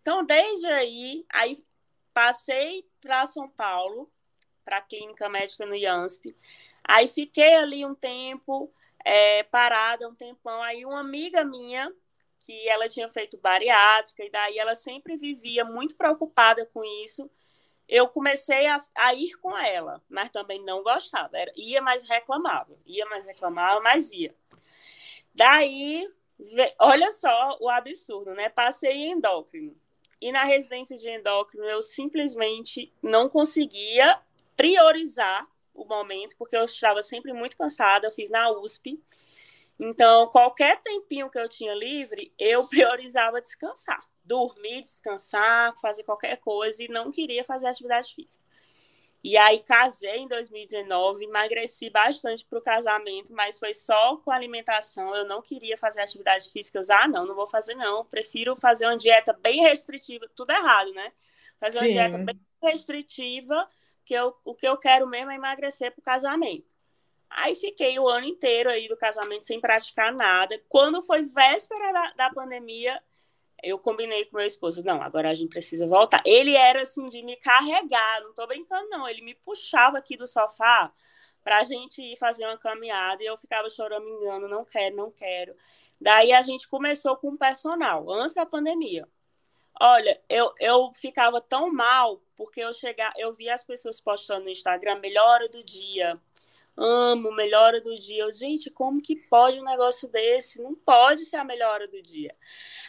[0.00, 1.56] Então, desde aí, aí
[2.12, 4.10] passei para São Paulo,
[4.64, 6.34] para a clínica médica no IANSP.
[6.88, 8.72] Aí fiquei ali um tempo,
[9.04, 10.60] é, parada um tempão.
[10.62, 11.92] Aí uma amiga minha,
[12.40, 17.30] que ela tinha feito bariátrica, e daí ela sempre vivia muito preocupada com isso.
[17.88, 21.36] Eu comecei a, a ir com ela, mas também não gostava.
[21.38, 22.76] Era, ia, mas reclamava.
[22.84, 24.34] Ia, mas reclamava, mas ia.
[25.34, 26.08] Daí,
[26.78, 28.48] olha só o absurdo, né?
[28.48, 29.76] Passei em endócrino.
[30.20, 34.18] E na residência de endócrino, eu simplesmente não conseguia
[34.56, 38.06] priorizar o momento, porque eu estava sempre muito cansada.
[38.06, 39.00] Eu fiz na USP.
[39.78, 44.02] Então, qualquer tempinho que eu tinha livre, eu priorizava descansar.
[44.26, 48.44] Dormir, descansar, fazer qualquer coisa e não queria fazer atividade física.
[49.22, 55.14] E aí casei em 2019, emagreci bastante para o casamento, mas foi só com alimentação.
[55.16, 56.78] Eu não queria fazer atividade física.
[56.78, 58.04] Disse, ah, não, não vou fazer não.
[58.04, 60.28] Prefiro fazer uma dieta bem restritiva.
[60.34, 61.12] Tudo errado, né?
[61.58, 61.92] Fazer uma Sim.
[61.92, 63.68] dieta bem restritiva,
[64.04, 66.72] que eu, o que eu quero mesmo é emagrecer para o casamento.
[67.28, 70.56] Aí fiquei o ano inteiro aí do casamento sem praticar nada.
[70.68, 73.02] Quando foi véspera da, da pandemia,
[73.62, 76.22] eu combinei com meu esposo, não, agora a gente precisa voltar.
[76.24, 80.26] Ele era assim de me carregar, não tô brincando não, ele me puxava aqui do
[80.26, 80.92] sofá
[81.42, 83.68] pra gente ir fazer uma caminhada e eu ficava
[84.10, 85.54] engano, não quero, não quero.
[86.00, 89.08] Daí a gente começou com o personal, antes da pandemia.
[89.80, 94.50] Olha, eu, eu ficava tão mal porque eu chegar, eu via as pessoas postando no
[94.50, 96.20] Instagram melhora do dia,
[96.76, 98.24] amo, melhora do dia.
[98.24, 100.62] Eu, gente, como que pode um negócio desse?
[100.62, 102.34] Não pode ser a melhora do dia.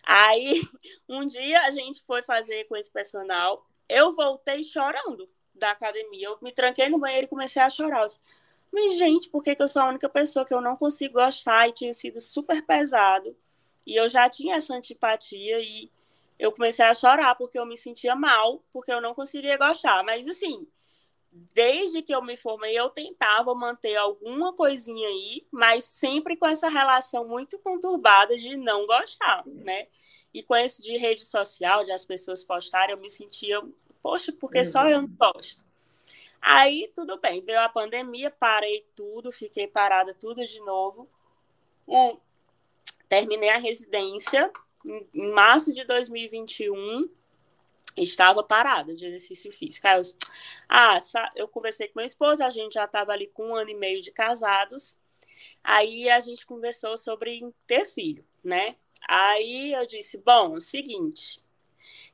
[0.04, 0.62] Aí,
[1.08, 6.28] um dia a gente foi fazer com esse personal, eu voltei chorando da academia.
[6.28, 8.06] Eu me tranquei no banheiro e comecei a chorar.
[8.72, 11.68] Mas, gente, por que, que eu sou a única pessoa que eu não consigo gostar?
[11.68, 13.36] E tinha sido super pesado.
[13.86, 15.90] E eu já tinha essa antipatia e
[16.38, 20.04] eu comecei a chorar porque eu me sentia mal, porque eu não conseguia gostar.
[20.04, 20.68] Mas, assim,
[21.54, 26.70] desde que eu me formei, eu tentava manter alguma coisinha aí, mas sempre com essa
[26.70, 29.54] relação muito conturbada de não gostar, Sim.
[29.64, 29.88] né?
[30.34, 33.62] E com esse de rede social, de as pessoas postarem, eu me sentia,
[34.02, 34.66] poxa, porque uhum.
[34.66, 35.66] só eu não gosto.
[36.42, 41.10] Aí, tudo bem, veio a pandemia, parei tudo, fiquei parada tudo de novo.
[41.88, 42.18] Um,
[43.10, 44.52] terminei a residência
[44.86, 47.10] em, em março de 2021
[47.98, 49.88] estava parada de exercício físico.
[49.88, 50.02] Aí eu,
[50.70, 51.00] ah,
[51.36, 54.02] eu conversei com meu esposo, a gente já estava ali com um ano e meio
[54.02, 54.98] de casados.
[55.64, 58.76] Aí a gente conversou sobre ter filho, né?
[59.08, 61.42] Aí eu disse: bom, é o seguinte.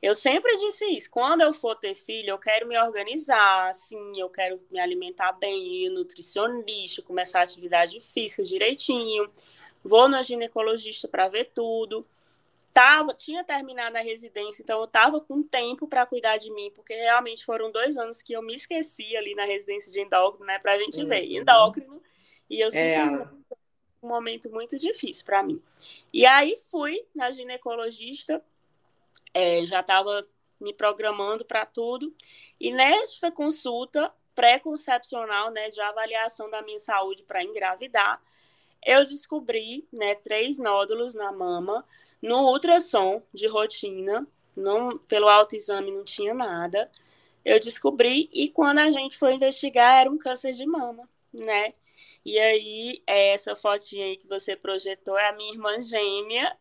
[0.02, 1.10] Eu sempre disse isso.
[1.10, 5.90] Quando eu for ter filho, eu quero me organizar, assim, eu quero me alimentar bem,
[5.90, 9.32] nutricionista, começar a atividade física direitinho.
[9.84, 12.06] Vou na ginecologista para ver tudo
[12.74, 16.94] tava, tinha terminado a residência, então eu estava com tempo para cuidar de mim, porque
[16.96, 20.74] realmente foram dois anos que eu me esqueci ali na residência de endócrino, né, para
[20.74, 21.08] a gente uhum.
[21.08, 22.02] ver endócrino,
[22.50, 22.72] e eu é.
[22.72, 23.56] simplesmente é.
[24.02, 25.62] um momento muito difícil para mim.
[26.12, 28.44] E aí fui na ginecologista,
[29.34, 30.28] é, já estava
[30.60, 32.14] me programando para tudo,
[32.60, 38.20] e nesta consulta pré-concepcional, né, de avaliação da minha saúde para engravidar,
[38.84, 41.86] eu descobri, né, três nódulos na mama,
[42.24, 46.90] no ultrassom de rotina, não, pelo autoexame não tinha nada.
[47.44, 51.74] Eu descobri e quando a gente foi investigar era um câncer de mama, né?
[52.26, 56.56] E aí, essa fotinha aí que você projetou é a minha irmã gêmea,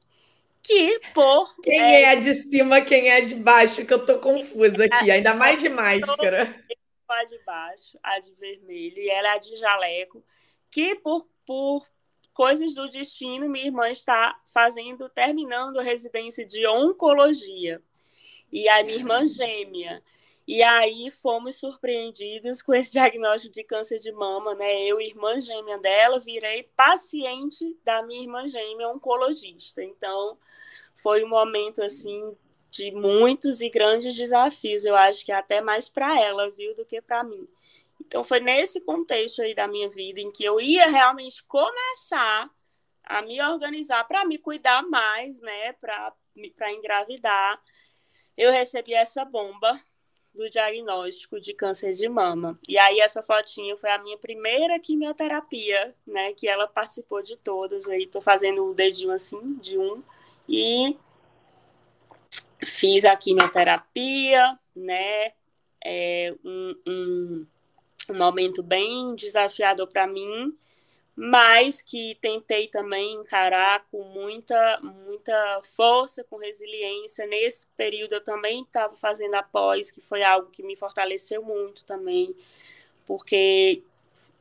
[0.61, 1.55] que por.
[1.63, 4.85] Quem é, é a de cima, quem é a de baixo, que eu tô confusa
[4.85, 6.61] aqui, ainda mais de máscara.
[7.09, 10.25] A de baixo, a de vermelho, e ela é a de jaleco,
[10.71, 11.87] que por, por
[12.33, 17.83] coisas do destino, minha irmã está fazendo, terminando a residência de oncologia.
[18.51, 20.03] E a minha irmã gêmea.
[20.47, 24.83] E aí fomos surpreendidos com esse diagnóstico de câncer de mama, né?
[24.85, 29.83] Eu, irmã gêmea dela, virei paciente da minha irmã gêmea oncologista.
[29.83, 30.37] Então,
[30.95, 32.37] foi um momento assim
[32.71, 34.85] de muitos e grandes desafios.
[34.85, 37.47] Eu acho que até mais para ela, viu, do que para mim.
[38.07, 42.51] Então foi nesse contexto aí da minha vida em que eu ia realmente começar
[43.05, 46.13] a me organizar para me cuidar mais, né, para
[46.57, 47.63] para engravidar.
[48.37, 49.79] Eu recebi essa bomba
[50.35, 52.59] do diagnóstico de câncer de mama.
[52.67, 57.89] E aí essa fotinha foi a minha primeira quimioterapia, né, que ela participou de todas.
[57.89, 60.03] Aí tô fazendo o dedinho assim de um
[60.49, 60.97] e
[62.65, 65.33] fiz a quimioterapia, né,
[65.85, 67.47] é, um, um
[68.13, 70.57] um momento bem desafiador para mim,
[71.15, 77.27] mas que tentei também encarar com muita, muita força, com resiliência.
[77.27, 81.85] Nesse período eu também estava fazendo a pós, que foi algo que me fortaleceu muito
[81.85, 82.35] também,
[83.07, 83.83] porque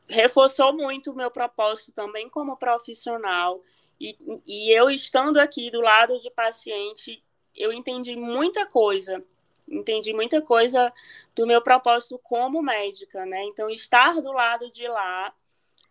[0.07, 3.61] reforçou muito o meu propósito também como profissional.
[3.99, 7.23] E, e eu estando aqui do lado de paciente,
[7.55, 9.23] eu entendi muita coisa.
[9.71, 10.91] Entendi muita coisa
[11.35, 13.43] do meu propósito como médica, né?
[13.45, 15.33] Então, estar do lado de lá,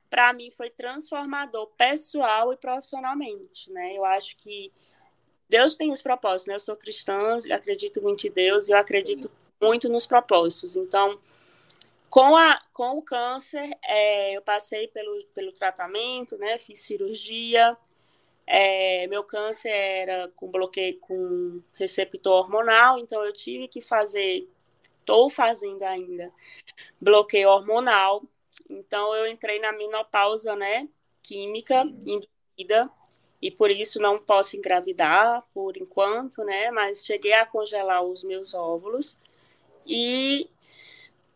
[0.08, 3.96] para mim, foi transformador pessoal e profissionalmente, né?
[3.96, 4.72] Eu acho que
[5.48, 6.54] Deus tem os propósitos, né?
[6.54, 10.76] Eu sou cristã, acredito muito em Deus e eu acredito muito nos propósitos.
[10.76, 11.18] Então,
[12.08, 16.58] com, a, com o câncer, é, eu passei pelo, pelo tratamento, né?
[16.58, 17.76] Fiz cirurgia.
[18.52, 24.48] É, meu câncer era com bloqueio com receptor hormonal, então eu tive que fazer,
[24.98, 26.32] estou fazendo ainda,
[27.00, 28.24] bloqueio hormonal.
[28.68, 30.88] Então eu entrei na menopausa, né?
[31.22, 32.90] Química induzida
[33.40, 36.72] e por isso não posso engravidar por enquanto, né?
[36.72, 39.16] Mas cheguei a congelar os meus óvulos
[39.86, 40.50] e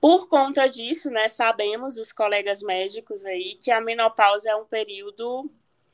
[0.00, 5.50] por conta disso, né, sabemos os colegas médicos aí que a menopausa é um período,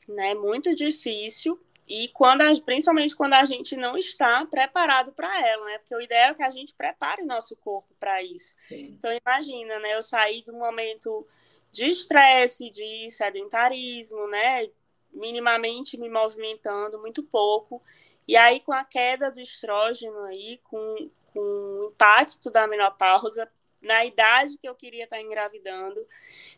[0.07, 5.65] né, muito difícil e quando a, principalmente quando a gente não está preparado para ela,
[5.65, 5.77] né?
[5.79, 8.55] Porque o ideal é que a gente prepare o nosso corpo para isso.
[8.69, 8.95] Sim.
[8.97, 11.27] Então imagina, né, eu saí de um momento
[11.71, 14.69] de estresse, de sedentarismo, né,
[15.13, 17.81] minimamente me movimentando muito pouco.
[18.25, 24.05] E aí com a queda do estrógeno aí, com, com o impacto da menopausa, na
[24.05, 26.07] idade que eu queria estar engravidando.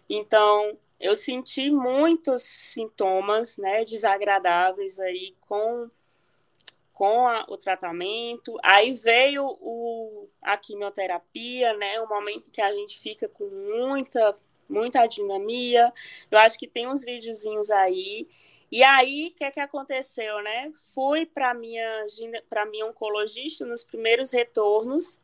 [0.10, 5.89] Então, eu senti muitos sintomas, né, desagradáveis aí com
[6.94, 8.58] com a, o tratamento.
[8.63, 14.38] Aí veio o, a quimioterapia, né, o momento que a gente fica com muita
[14.70, 15.94] muita dinamia.
[16.32, 18.28] Eu acho que tem uns videozinhos aí.
[18.72, 20.72] E aí, o que é que aconteceu, né?
[20.96, 22.06] Fui para minha
[22.50, 25.22] para minha oncologista nos primeiros retornos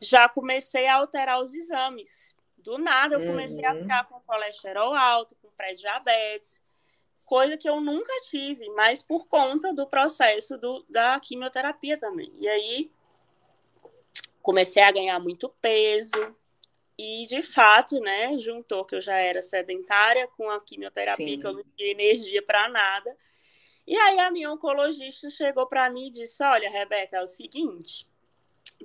[0.00, 2.34] já comecei a alterar os exames.
[2.68, 3.70] Do nada, eu comecei uhum.
[3.70, 6.62] a ficar com colesterol alto, com pré-diabetes,
[7.24, 12.30] coisa que eu nunca tive, mas por conta do processo do, da quimioterapia também.
[12.36, 12.90] E aí,
[14.42, 16.36] comecei a ganhar muito peso,
[16.98, 21.40] e de fato, né, juntou que eu já era sedentária com a quimioterapia, Sim.
[21.40, 23.16] que eu não tinha energia para nada.
[23.86, 28.06] E aí a minha oncologista chegou para mim e disse: Olha, Rebeca, é o seguinte,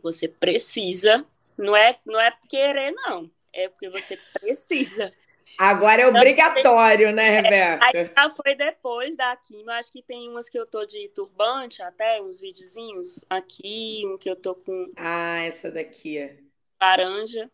[0.01, 3.29] você precisa, não é, não é querer, não.
[3.53, 5.13] É porque você precisa.
[5.57, 7.85] Agora é obrigatório, né, é, Rebeca?
[7.85, 9.69] Aí já foi depois da quimio.
[9.69, 13.23] Acho que tem umas que eu tô de turbante até, uns videozinhos.
[13.29, 14.91] Aqui, um que eu tô com.
[14.95, 16.37] Ah, essa daqui.
[16.81, 17.49] Laranja.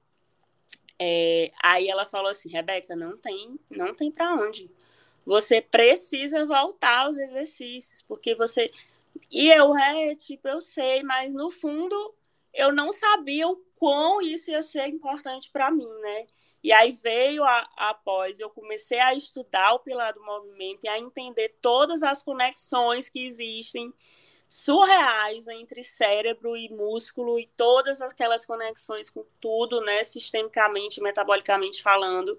[0.97, 4.69] É, aí ela falou assim, Rebeca, não tem, não tem para onde.
[5.25, 8.71] Você precisa voltar aos exercícios, porque você.
[9.29, 12.15] E eu, é, tipo, eu sei, mas no fundo
[12.53, 16.27] eu não sabia o quão isso ia ser importante para mim, né?
[16.61, 20.99] E aí veio a, após, eu comecei a estudar o pilar do movimento e a
[20.99, 23.93] entender todas as conexões que existem
[24.49, 32.37] surreais entre cérebro e músculo e todas aquelas conexões com tudo, né, sistemicamente, metabolicamente falando.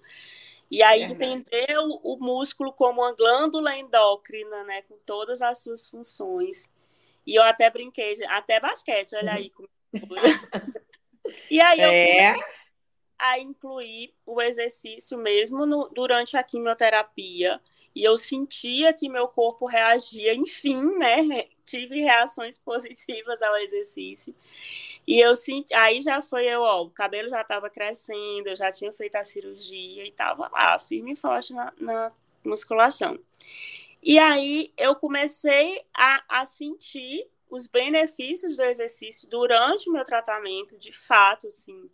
[0.71, 5.89] E aí entender o, o, músculo como uma glândula endócrina, né, com todas as suas
[5.89, 6.73] funções.
[7.27, 9.69] E eu até brinquei, até basquete, olha aí como
[11.51, 12.37] e aí eu é.
[13.19, 17.61] a incluir o exercício mesmo no, durante a quimioterapia.
[17.95, 21.49] E eu sentia que meu corpo reagia, enfim, né?
[21.65, 24.35] Tive reações positivas ao exercício.
[25.07, 28.71] E eu senti, aí já foi eu, ó, o cabelo já estava crescendo, eu já
[28.71, 32.13] tinha feito a cirurgia e estava lá, firme e forte na, na
[32.45, 33.19] musculação.
[34.03, 40.79] E aí eu comecei a, a sentir os benefícios do exercício durante o meu tratamento,
[40.79, 41.91] de fato, assim,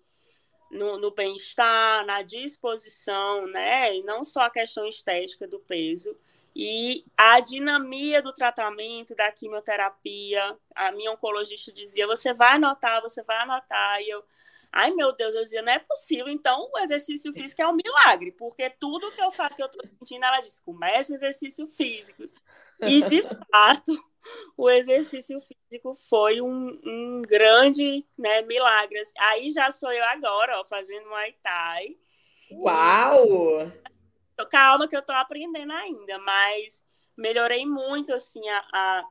[0.71, 3.97] no, no bem-estar, na disposição, né?
[3.97, 6.17] E não só a questão estética do peso.
[6.55, 13.23] E a dinamia do tratamento, da quimioterapia, a minha oncologista dizia: você vai anotar, você
[13.23, 14.01] vai anotar.
[14.01, 14.25] E eu,
[14.73, 16.29] ai meu Deus, eu dizia: não é possível.
[16.29, 19.87] Então, o exercício físico é um milagre, porque tudo que eu faço, que eu estou
[19.87, 22.25] sentindo, ela diz: comece exercício físico.
[22.81, 24.03] E, de fato,
[24.57, 29.01] o exercício físico foi um, um grande né, milagre.
[29.19, 31.97] Aí já sou eu agora, ó, fazendo Muay Thai.
[32.51, 33.63] Uau!
[34.39, 36.85] E, calma que eu tô aprendendo ainda, mas
[37.17, 39.09] melhorei muito, assim, a, a,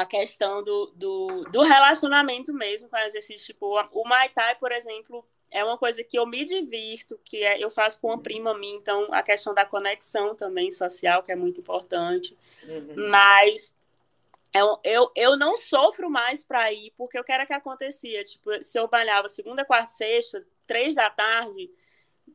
[0.00, 3.46] a questão do, do, do, relacionamento mesmo com o exercício.
[3.46, 7.62] Tipo, o Muay Thai, por exemplo, é uma coisa que eu me divirto, que é,
[7.62, 11.36] eu faço com uma prima minha, então a questão da conexão também social, que é
[11.36, 12.36] muito importante.
[12.64, 13.08] Uhum.
[13.08, 13.74] Mas
[14.54, 18.24] eu, eu, eu não sofro mais para ir, porque eu quero que acontecia.
[18.24, 21.70] Tipo, se eu malhava segunda, quarta, sexta, três da tarde,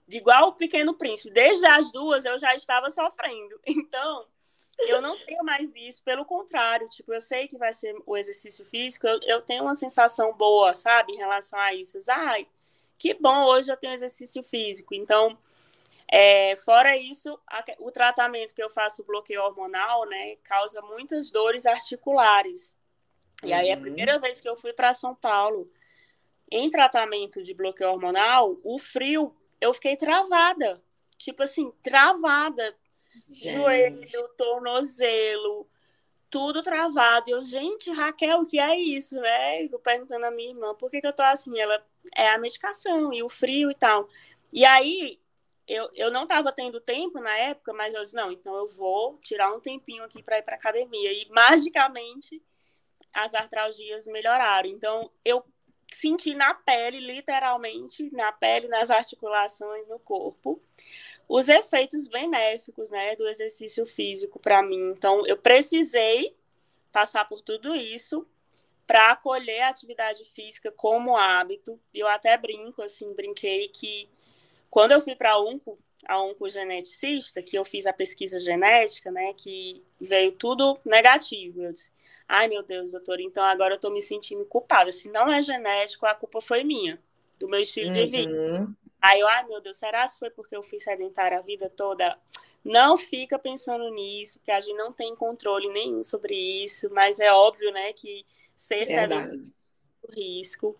[0.07, 3.59] igual o Pequeno Príncipe, desde as duas eu já estava sofrendo.
[3.65, 4.27] Então,
[4.79, 8.65] eu não tenho mais isso, pelo contrário, tipo, eu sei que vai ser o exercício
[8.65, 11.99] físico, eu, eu tenho uma sensação boa, sabe, em relação a isso.
[12.09, 12.47] Ai,
[13.03, 14.95] que bom, hoje eu tenho exercício físico.
[14.95, 15.37] Então,
[16.09, 21.29] é, fora isso, a, o tratamento que eu faço, o bloqueio hormonal, né, causa muitas
[21.29, 22.79] dores articulares.
[23.43, 23.55] E uhum.
[23.57, 23.81] aí, a uhum.
[23.81, 25.69] primeira vez que eu fui para São Paulo,
[26.49, 30.81] em tratamento de bloqueio hormonal, o frio, eu fiquei travada.
[31.17, 32.73] Tipo assim, travada.
[33.27, 33.51] Gente.
[33.51, 35.67] Joelho, tornozelo,
[36.29, 37.29] tudo travado.
[37.29, 39.19] E eu, gente, Raquel, o que é isso?
[39.19, 41.59] É, eu perguntando a minha irmã, por que, que eu tô assim?
[41.59, 41.85] Ela,
[42.15, 44.07] é a medicação e o frio e tal.
[44.51, 45.19] E aí,
[45.67, 49.17] eu, eu não estava tendo tempo na época, mas eu disse, não, então eu vou
[49.19, 51.11] tirar um tempinho aqui para ir para academia.
[51.11, 52.41] E magicamente
[53.13, 54.69] as artralgias melhoraram.
[54.69, 55.43] Então eu
[55.93, 60.61] senti na pele, literalmente, na pele, nas articulações, no corpo,
[61.29, 64.91] os efeitos benéficos, né, do exercício físico para mim.
[64.91, 66.35] Então eu precisei
[66.91, 68.27] passar por tudo isso
[68.85, 71.79] para acolher a atividade física como hábito.
[71.93, 74.09] E eu até brinco assim, brinquei que
[74.69, 79.33] quando eu fui para a Unco, a oncogeneticista, que eu fiz a pesquisa genética, né,
[79.33, 81.61] que veio tudo negativo.
[81.61, 81.91] Eu disse,
[82.27, 84.91] ai meu Deus, doutor, então agora eu estou me sentindo culpada.
[84.91, 86.99] Se não é genético, a culpa foi minha,
[87.39, 87.93] do meu estilo uhum.
[87.93, 88.33] de vida.
[88.33, 88.75] Uhum.
[89.01, 92.17] Aí eu, ai meu Deus, será que foi porque eu fui sedentária a vida toda?
[92.63, 97.31] Não fica pensando nisso, porque a gente não tem controle nenhum sobre isso, mas é
[97.31, 98.25] óbvio, né, que
[98.63, 100.75] ser é um risco.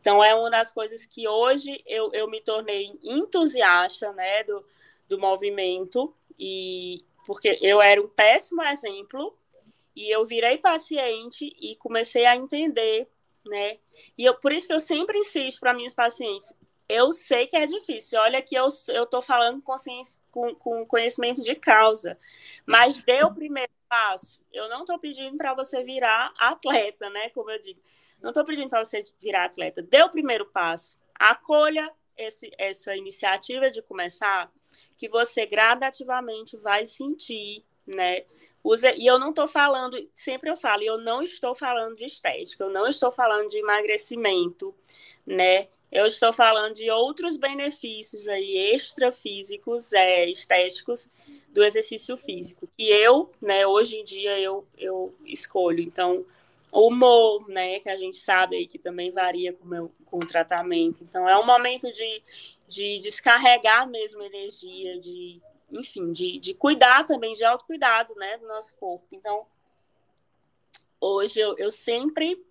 [0.00, 4.64] Então, é uma das coisas que hoje eu, eu me tornei entusiasta né, do,
[5.08, 9.36] do movimento, e porque eu era um péssimo exemplo,
[9.94, 13.06] e eu virei paciente e comecei a entender,
[13.46, 13.78] né?
[14.16, 16.52] E eu, por isso que eu sempre insisto para minhas pacientes,
[16.88, 18.18] eu sei que é difícil.
[18.20, 19.74] Olha que eu estou falando com,
[20.30, 22.18] com, com, conhecimento de causa.
[22.66, 24.40] Mas dê o primeiro passo.
[24.50, 27.28] Eu não estou pedindo para você virar atleta, né?
[27.28, 27.78] Como eu digo.
[28.22, 29.82] Não estou pedindo para você virar atleta.
[29.82, 30.98] Dê o primeiro passo.
[31.14, 34.50] Acolha esse, essa iniciativa de começar,
[34.96, 38.24] que você gradativamente vai sentir, né?
[38.96, 42.70] e eu não estou falando, sempre eu falo, eu não estou falando de estética, eu
[42.70, 44.74] não estou falando de emagrecimento,
[45.26, 45.68] né?
[45.90, 51.08] Eu estou falando de outros benefícios aí extrafísicos, é, estéticos
[51.52, 55.80] do exercício físico, que eu, né, hoje em dia eu, eu escolho.
[55.80, 56.24] Então,
[56.72, 60.26] o humor, né, que a gente sabe aí que também varia com, meu, com o
[60.26, 61.04] tratamento.
[61.04, 62.22] Então, é um momento de,
[62.66, 65.40] de descarregar mesmo energia, de,
[65.70, 69.06] enfim, de, de cuidar também, de autocuidado, né, do nosso corpo.
[69.12, 69.46] Então,
[70.98, 72.42] hoje eu, eu sempre,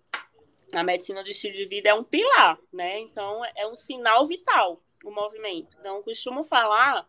[0.72, 4.80] a medicina do estilo de vida é um pilar, né, então é um sinal vital
[5.04, 5.76] o movimento.
[5.80, 7.04] Então, costumo falar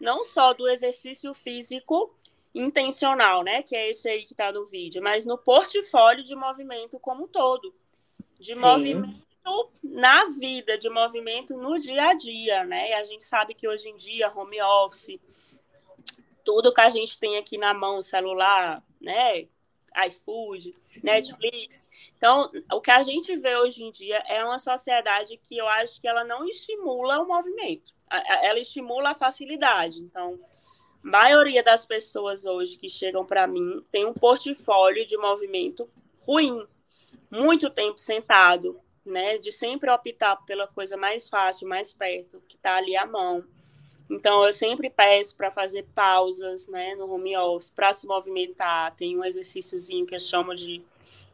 [0.00, 2.14] não só do exercício físico
[2.54, 3.62] intencional, né?
[3.62, 7.28] Que é esse aí que está no vídeo, mas no portfólio de movimento como um
[7.28, 7.74] todo.
[8.38, 8.60] De Sim.
[8.60, 9.28] movimento
[9.82, 12.90] na vida, de movimento no dia a dia, né?
[12.90, 15.18] E a gente sabe que hoje em dia, home office,
[16.44, 19.48] tudo que a gente tem aqui na mão, celular, né?
[20.06, 21.00] iFood, Sim.
[21.02, 21.86] Netflix.
[22.16, 26.00] Então, o que a gente vê hoje em dia é uma sociedade que eu acho
[26.00, 27.94] que ela não estimula o movimento.
[28.10, 30.00] Ela estimula a facilidade.
[30.00, 30.38] Então,
[31.02, 35.88] maioria das pessoas hoje que chegam para mim tem um portfólio de movimento
[36.20, 36.66] ruim,
[37.30, 39.38] muito tempo sentado, né?
[39.38, 43.44] De sempre optar pela coisa mais fácil, mais perto, que está ali à mão.
[44.10, 48.96] Então, eu sempre peço para fazer pausas né, no home office, para se movimentar.
[48.96, 50.82] Tem um exercíciozinho que eu chamo de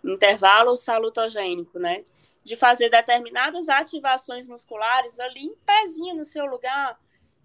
[0.03, 2.05] intervalo salutogênico, né?
[2.45, 7.01] De fazer determinadas ativações musculares ali em pezinho no seu lugar,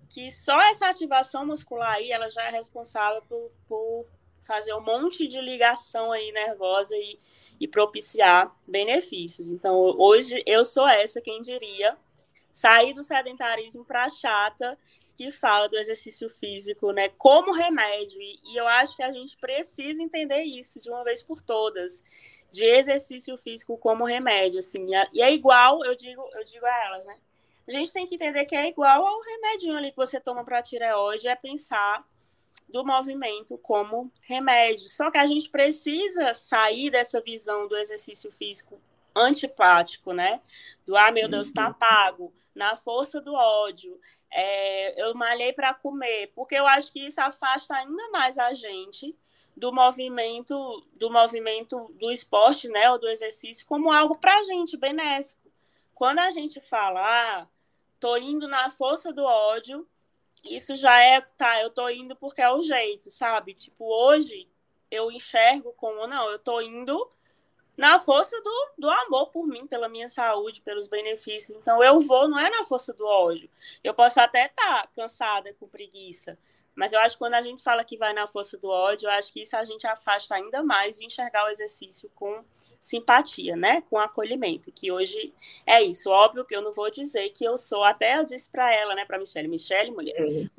[0.10, 4.06] que só essa ativação muscular aí, ela já é responsável por, por
[4.41, 7.20] fazer um monte de ligação aí nervosa e,
[7.60, 9.50] e propiciar benefícios.
[9.50, 11.95] Então, hoje eu sou essa quem diria
[12.50, 14.78] sair do sedentarismo para chata
[15.16, 18.20] que fala do exercício físico, né, como remédio.
[18.22, 22.04] E eu acho que a gente precisa entender isso de uma vez por todas,
[22.52, 24.88] de exercício físico como remédio, assim.
[25.14, 27.16] E é igual, eu digo, eu digo a elas, né?
[27.70, 30.62] a gente tem que entender que é igual ao remedinho ali que você toma para
[30.62, 32.04] tireoide, é pensar
[32.68, 34.88] do movimento como remédio.
[34.88, 38.82] Só que a gente precisa sair dessa visão do exercício físico
[39.16, 40.41] antipático, né?
[40.86, 41.74] Do ah, meu Deus, tá uhum.
[41.74, 44.00] pago, na força do ódio.
[44.32, 49.16] É, eu malhei para comer, porque eu acho que isso afasta ainda mais a gente
[49.60, 54.78] do movimento do movimento do esporte, né, ou do exercício como algo para a gente
[54.78, 55.51] benéfico.
[55.93, 57.47] Quando a gente fala, ah,
[57.99, 59.86] tô indo na força do ódio,
[60.43, 63.53] isso já é, tá, eu tô indo porque é o jeito, sabe?
[63.53, 64.47] Tipo, hoje
[64.89, 67.12] eu enxergo como, não, eu tô indo
[67.76, 71.57] na força do, do amor por mim, pela minha saúde, pelos benefícios.
[71.57, 73.49] Então eu vou, não é na força do ódio.
[73.84, 76.38] Eu posso até estar tá cansada, com preguiça,
[76.80, 79.11] mas eu acho que quando a gente fala que vai na força do ódio, eu
[79.11, 82.41] acho que isso a gente afasta ainda mais de enxergar o exercício com
[82.80, 83.84] simpatia, né?
[83.89, 84.71] Com acolhimento.
[84.71, 85.34] Que hoje
[85.67, 86.09] é isso.
[86.09, 89.03] Óbvio que eu não vou dizer que eu sou, até eu disse para ela, né,
[89.03, 90.49] para Michelle, Michelle, mulher, uhum.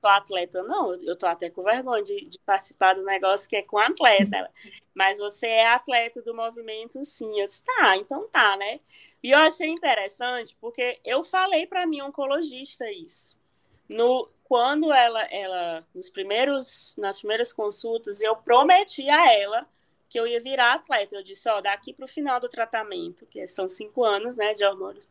[0.00, 3.62] sou atleta, não, eu tô até com vergonha de, de, participar do negócio que é
[3.62, 4.50] com atleta.
[4.92, 7.38] Mas você é atleta do movimento, sim.
[7.38, 8.78] Eu disse, tá, então tá, né?
[9.22, 13.38] E eu achei interessante porque eu falei para minha oncologista isso.
[13.88, 19.68] No, quando ela, ela nos primeiros, nas primeiras consultas, eu prometi a ela
[20.08, 21.14] que eu ia virar atleta.
[21.14, 24.64] Eu disse, ó, daqui para o final do tratamento, que são cinco anos, né, de
[24.64, 25.06] hormônios,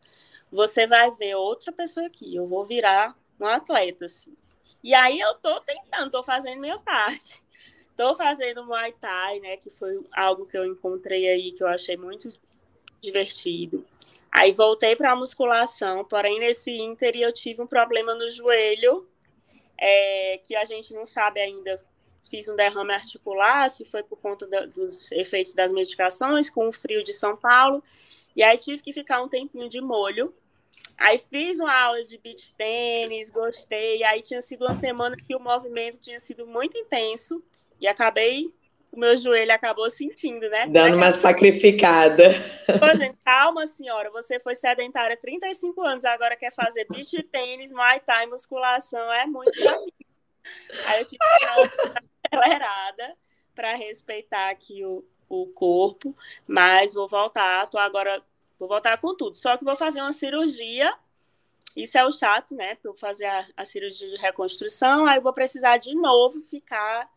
[0.50, 2.34] você vai ver outra pessoa aqui.
[2.34, 4.36] Eu vou virar um atleta, assim.
[4.82, 7.40] E aí eu tô tentando, tô fazendo minha parte.
[7.96, 11.96] Tô fazendo Muay Thai, né, que foi algo que eu encontrei aí que eu achei
[11.96, 12.28] muito
[13.00, 13.86] divertido.
[14.32, 19.06] Aí voltei para a musculação, porém nesse ínter eu tive um problema no joelho
[19.78, 21.82] é, que a gente não sabe ainda.
[22.28, 26.72] Fiz um derrame articular, se foi por conta da, dos efeitos das medicações, com o
[26.72, 27.82] frio de São Paulo.
[28.36, 30.34] E aí tive que ficar um tempinho de molho.
[30.96, 34.02] Aí fiz uma aula de beach tênis, gostei.
[34.04, 37.42] Aí tinha sido uma semana que o movimento tinha sido muito intenso.
[37.80, 38.52] E acabei
[38.92, 40.66] o meu joelho acabou sentindo, né?
[40.68, 42.34] Dando uma sacrificada.
[42.78, 48.26] Pois calma, senhora, você foi sedentária 35 anos, agora quer fazer beach tênis, muay thai,
[48.26, 49.92] musculação, é muito pra mim.
[50.86, 53.16] Aí eu tive que dar uma acelerada
[53.54, 56.16] para respeitar aqui o, o corpo,
[56.46, 58.22] mas vou voltar, tô agora,
[58.58, 59.36] vou voltar com tudo.
[59.36, 60.94] Só que vou fazer uma cirurgia,
[61.76, 62.76] isso é o chato, né?
[62.76, 67.08] Para eu fazer a, a cirurgia de reconstrução, aí eu vou precisar de novo ficar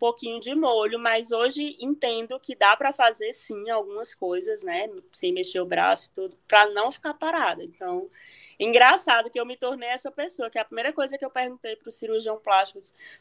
[0.00, 5.30] pouquinho de molho, mas hoje entendo que dá para fazer sim algumas coisas, né, sem
[5.30, 7.62] mexer o braço e tudo, para não ficar parada.
[7.62, 8.10] Então,
[8.58, 11.90] engraçado que eu me tornei essa pessoa, que a primeira coisa que eu perguntei para
[11.90, 12.80] o cirurgião plástico,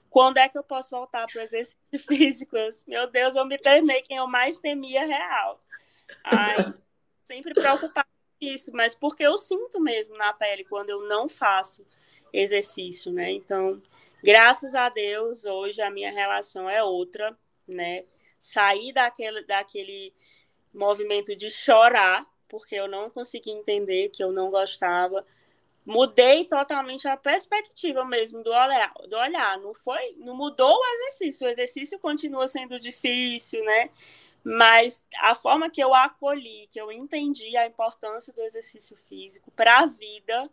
[0.09, 1.77] quando é que eu posso voltar para o exercício
[2.07, 2.55] físico?
[2.88, 5.61] Meu Deus, eu me tornei quem eu mais temia real.
[6.23, 6.73] Ai,
[7.25, 8.07] sempre preocupado
[8.39, 11.86] com isso, mas porque eu sinto mesmo na pele quando eu não faço
[12.32, 13.32] exercício, né?
[13.32, 13.82] Então,
[14.24, 18.03] Graças a Deus, hoje a minha relação é outra, né?
[18.38, 20.13] Saí daquele, daquele
[20.74, 25.26] movimento de chorar, porque eu não consegui entender que eu não gostava.
[25.86, 29.57] Mudei totalmente a perspectiva mesmo do olhar, do olhar.
[29.59, 31.47] Não foi, não mudou o exercício.
[31.47, 33.89] O exercício continua sendo difícil, né?
[34.43, 39.80] Mas a forma que eu acolhi, que eu entendi a importância do exercício físico para
[39.80, 40.49] a vida,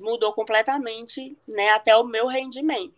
[0.00, 2.94] mudou completamente, né, até o meu rendimento.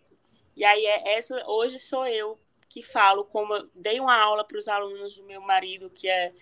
[0.55, 2.37] E aí é essa hoje sou eu
[2.69, 6.33] que falo como dei uma aula para os alunos do meu marido que é,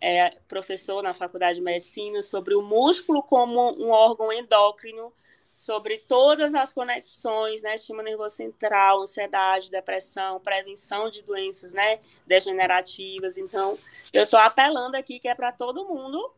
[0.00, 5.12] é, professor na faculdade de medicina sobre o músculo como um órgão endócrino,
[5.42, 13.36] sobre todas as conexões, né, sistema nervoso central, ansiedade, depressão, prevenção de doenças, né, degenerativas.
[13.36, 13.76] Então,
[14.12, 16.32] eu estou apelando aqui que é para todo mundo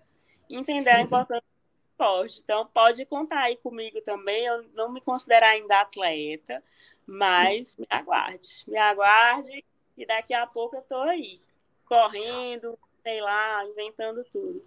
[0.50, 1.44] entender a importância
[1.92, 2.40] esporte.
[2.42, 4.44] Então, pode contar aí comigo também.
[4.44, 6.62] Eu não me considero ainda atleta,
[7.06, 8.64] mas me aguarde.
[8.66, 9.64] Me aguarde
[9.96, 11.40] e daqui a pouco eu estou aí,
[11.84, 14.62] correndo, sei lá, inventando tudo.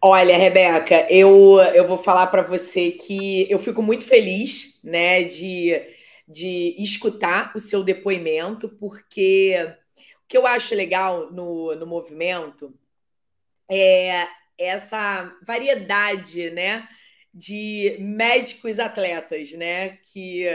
[0.00, 5.80] Olha, Rebeca, eu, eu vou falar para você que eu fico muito feliz, né, de,
[6.28, 9.56] de escutar o seu depoimento, porque
[10.24, 12.72] o que eu acho legal no, no movimento
[13.68, 14.26] é
[14.58, 16.88] essa variedade, né,
[17.32, 20.46] de médicos atletas, né, que,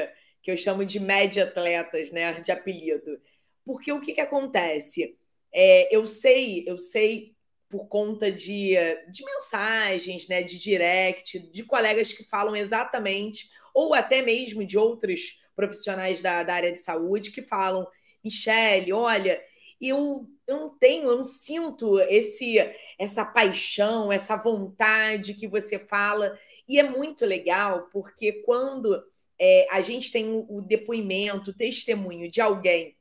[0.42, 3.20] que eu chamo de média atletas, né, de apelido.
[3.66, 5.18] Porque o que, que acontece?
[5.54, 7.36] É, eu sei, eu sei
[7.68, 8.76] por conta de,
[9.12, 15.40] de mensagens, né, de direct, de colegas que falam exatamente, ou até mesmo de outros
[15.56, 17.86] profissionais da, da área de saúde que falam,
[18.24, 19.40] Michele, olha,
[19.80, 22.58] eu, eu não tenho, eu não sinto esse
[22.98, 26.38] essa paixão, essa vontade que você fala.
[26.68, 29.02] E é muito legal, porque quando
[29.40, 32.98] é, a gente tem o, depoimento, o testemunho de alguém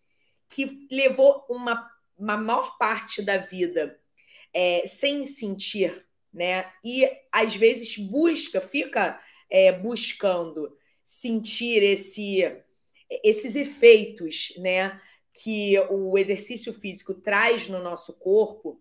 [0.48, 3.98] que levou uma, uma maior parte da vida
[4.52, 6.70] é, sem sentir, né?
[6.84, 9.18] E às vezes busca, fica
[9.50, 12.40] é, buscando sentir esse,
[13.24, 15.00] esses efeitos, né?
[15.32, 18.80] Que o exercício físico traz no nosso corpo,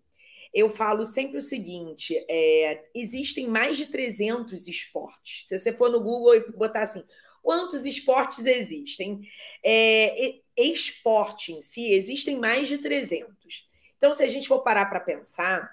[0.54, 5.48] eu falo sempre o seguinte: é, existem mais de 300 esportes.
[5.48, 7.04] Se você for no Google e botar assim,
[7.44, 9.22] quantos esportes existem?
[9.64, 13.68] É, esporte em si, existem mais de 300.
[13.98, 15.70] Então, se a gente for parar para pensar,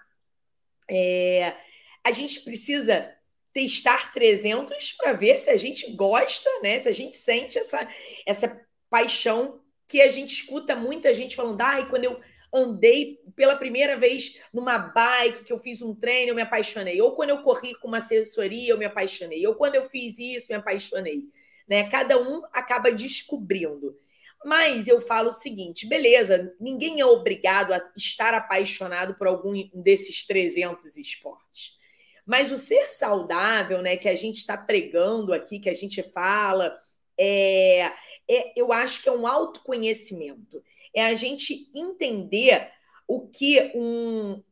[0.89, 1.57] é,
[2.03, 3.11] a gente precisa
[3.53, 6.81] testar 300 para ver se a gente gosta, né?
[6.81, 7.89] Se a gente sente essa,
[8.27, 12.21] essa paixão que a gente escuta muita gente falando, ai, quando eu
[12.53, 17.01] andei pela primeira vez numa bike, que eu fiz um treino, eu me apaixonei.
[17.01, 19.45] Ou quando eu corri com uma assessoria, eu me apaixonei.
[19.47, 21.25] Ou quando eu fiz isso, me apaixonei.
[21.69, 21.89] Né?
[21.91, 23.99] Cada um acaba descobrindo.
[24.45, 30.27] Mas eu falo o seguinte, beleza, ninguém é obrigado a estar apaixonado por algum desses
[30.27, 31.79] 300 esportes.
[32.27, 36.77] Mas o ser saudável, né, que a gente está pregando aqui, que a gente fala,
[37.19, 37.91] é,
[38.29, 40.63] é, eu acho que é um autoconhecimento.
[40.95, 42.71] É a gente entender
[43.07, 44.43] o que um,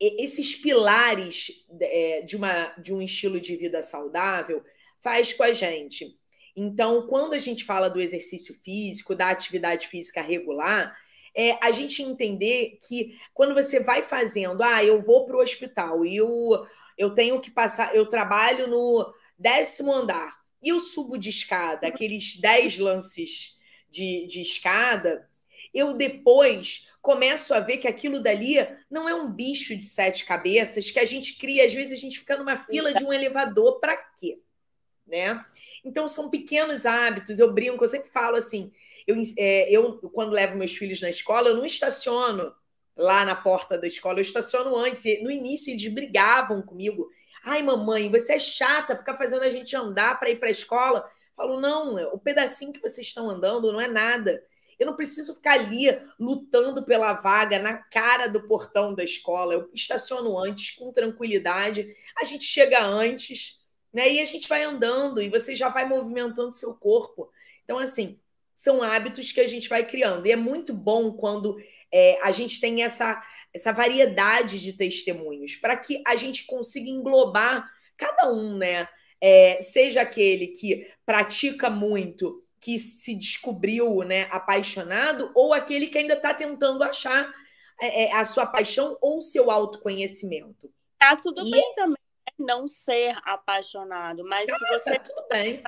[0.00, 4.62] esses pilares é, de, uma, de um estilo de vida saudável
[5.00, 6.18] faz com a gente.
[6.56, 10.96] Então, quando a gente fala do exercício físico, da atividade física regular,
[11.36, 16.04] é a gente entender que quando você vai fazendo, ah, eu vou para o hospital
[16.04, 16.64] e eu,
[16.96, 22.36] eu tenho que passar, eu trabalho no décimo andar e eu subo de escada, aqueles
[22.36, 23.58] dez lances
[23.90, 25.28] de, de escada,
[25.72, 28.56] eu depois começo a ver que aquilo dali
[28.90, 32.18] não é um bicho de sete cabeças que a gente cria, às vezes a gente
[32.18, 34.40] fica numa fila de um elevador para quê?
[35.06, 35.44] Né?
[35.84, 38.72] Então são pequenos hábitos, eu brinco, eu sempre falo assim,
[39.06, 42.54] eu, é, eu quando levo meus filhos na escola, eu não estaciono
[42.96, 45.04] lá na porta da escola, eu estaciono antes.
[45.22, 47.10] No início eles brigavam comigo,
[47.44, 51.00] Ai, mamãe, você é chata, ficar fazendo a gente andar para ir para a escola.
[51.00, 54.42] Eu falo, não, o pedacinho que vocês estão andando não é nada.
[54.78, 55.86] Eu não preciso ficar ali
[56.18, 59.52] lutando pela vaga na cara do portão da escola.
[59.52, 61.94] Eu estaciono antes, com tranquilidade.
[62.18, 63.60] A gente chega antes,
[63.92, 64.10] né?
[64.10, 67.30] E a gente vai andando e você já vai movimentando seu corpo.
[67.62, 68.18] Então, assim,
[68.56, 70.26] são hábitos que a gente vai criando.
[70.26, 71.56] E é muito bom quando
[71.92, 73.22] é, a gente tem essa
[73.54, 78.88] essa variedade de testemunhos, para que a gente consiga englobar cada um, né?
[79.20, 86.14] É, seja aquele que pratica muito, que se descobriu né, apaixonado, ou aquele que ainda
[86.14, 87.32] está tentando achar
[87.80, 90.72] é, é, a sua paixão ou o seu autoconhecimento.
[90.98, 91.50] Tá tudo e...
[91.50, 95.62] bem também né, não ser apaixonado, mas se tá, você, tá tudo bem.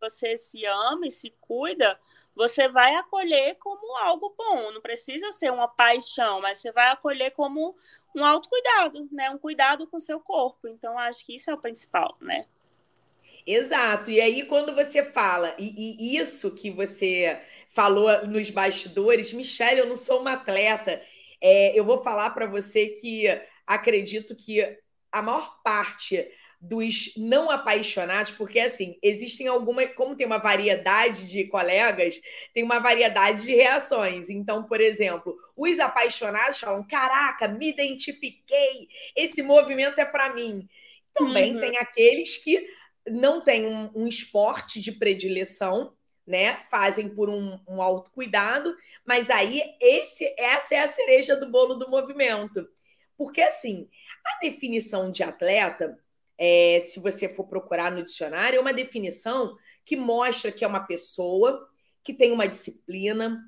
[0.00, 1.98] você se ama e se cuida,
[2.34, 4.72] você vai acolher como algo bom.
[4.72, 7.76] Não precisa ser uma paixão, mas você vai acolher como
[8.14, 9.30] um autocuidado, né?
[9.30, 10.68] Um cuidado com seu corpo.
[10.68, 12.46] Então, acho que isso é o principal, né?
[13.46, 14.10] Exato.
[14.10, 19.86] E aí, quando você fala, e, e isso que você falou nos bastidores, Michelle, eu
[19.86, 21.02] não sou uma atleta.
[21.40, 23.26] É, eu vou falar para você que
[23.66, 24.78] acredito que
[25.10, 26.30] a maior parte
[26.62, 32.20] dos não apaixonados, porque assim, existem algumas, como tem uma variedade de colegas,
[32.54, 34.30] tem uma variedade de reações.
[34.30, 40.68] Então, por exemplo, os apaixonados falam: "Caraca, me identifiquei, esse movimento é para mim".
[41.12, 41.60] Também uhum.
[41.60, 42.64] tem aqueles que
[43.08, 45.92] não têm um, um, esporte de predileção,
[46.24, 46.62] né?
[46.70, 48.72] Fazem por um, um autocuidado,
[49.04, 52.68] mas aí esse, essa é a cereja do bolo do movimento.
[53.16, 53.88] Porque assim,
[54.24, 55.98] a definição de atleta
[56.38, 60.86] é, se você for procurar no dicionário, é uma definição que mostra que é uma
[60.86, 61.68] pessoa
[62.02, 63.40] que tem uma disciplina,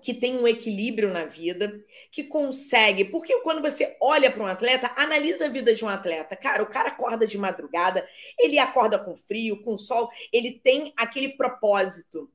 [0.00, 3.04] que tem um equilíbrio na vida, que consegue.
[3.04, 6.36] Porque quando você olha para um atleta, analisa a vida de um atleta.
[6.36, 8.06] Cara, o cara acorda de madrugada,
[8.38, 12.30] ele acorda com frio, com sol, ele tem aquele propósito.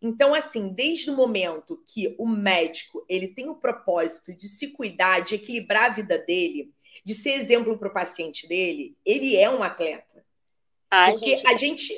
[0.00, 5.20] Então, assim, desde o momento que o médico ele tem o propósito de se cuidar,
[5.20, 6.72] de equilibrar a vida dele,
[7.08, 10.22] de ser exemplo para o paciente dele, ele é um atleta.
[10.90, 11.46] Ai, porque gente...
[11.46, 11.94] a gente.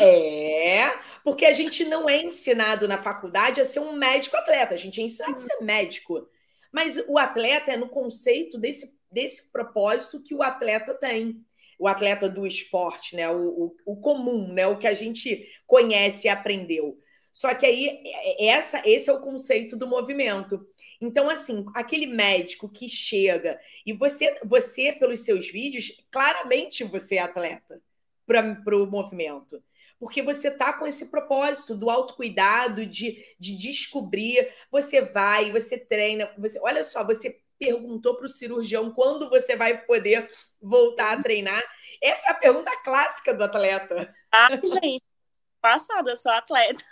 [0.00, 0.90] É,
[1.22, 5.02] porque a gente não é ensinado na faculdade a ser um médico atleta, a gente
[5.02, 6.26] é ensinado a ser médico.
[6.72, 11.44] Mas o atleta é no conceito desse, desse propósito que o atleta tem.
[11.78, 13.28] O atleta do esporte, né?
[13.28, 14.66] O, o, o comum, né?
[14.66, 16.96] O que a gente conhece e aprendeu.
[17.32, 20.66] Só que aí é, é, essa, esse é o conceito do movimento.
[21.00, 27.22] Então, assim, aquele médico que chega e você, você pelos seus vídeos, claramente você é
[27.22, 27.80] atleta
[28.26, 29.62] para o movimento.
[29.98, 34.48] Porque você está com esse propósito do autocuidado, de, de descobrir.
[34.70, 36.30] Você vai, você treina.
[36.36, 40.28] Você, olha só, você perguntou para o cirurgião quando você vai poder
[40.60, 41.62] voltar a treinar.
[42.02, 44.12] Essa é a pergunta clássica do atleta.
[44.32, 45.04] Ah, gente,
[45.60, 46.82] passada, sou atleta.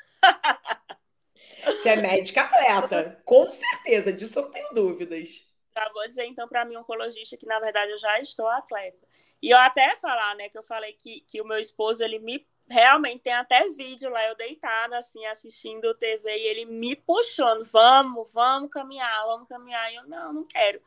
[1.64, 5.46] Você é médica atleta, com certeza, disso eu não tenho dúvidas.
[5.74, 9.06] Já vou dizer então para mim, oncologista, que na verdade eu já estou atleta.
[9.42, 12.46] E eu até falar, né, que eu falei que, que o meu esposo, ele me
[12.68, 18.32] realmente tem até vídeo lá, eu deitada, assim, assistindo TV, e ele me puxando, vamos,
[18.32, 19.92] vamos caminhar, vamos caminhar.
[19.92, 20.80] E eu, não, não quero.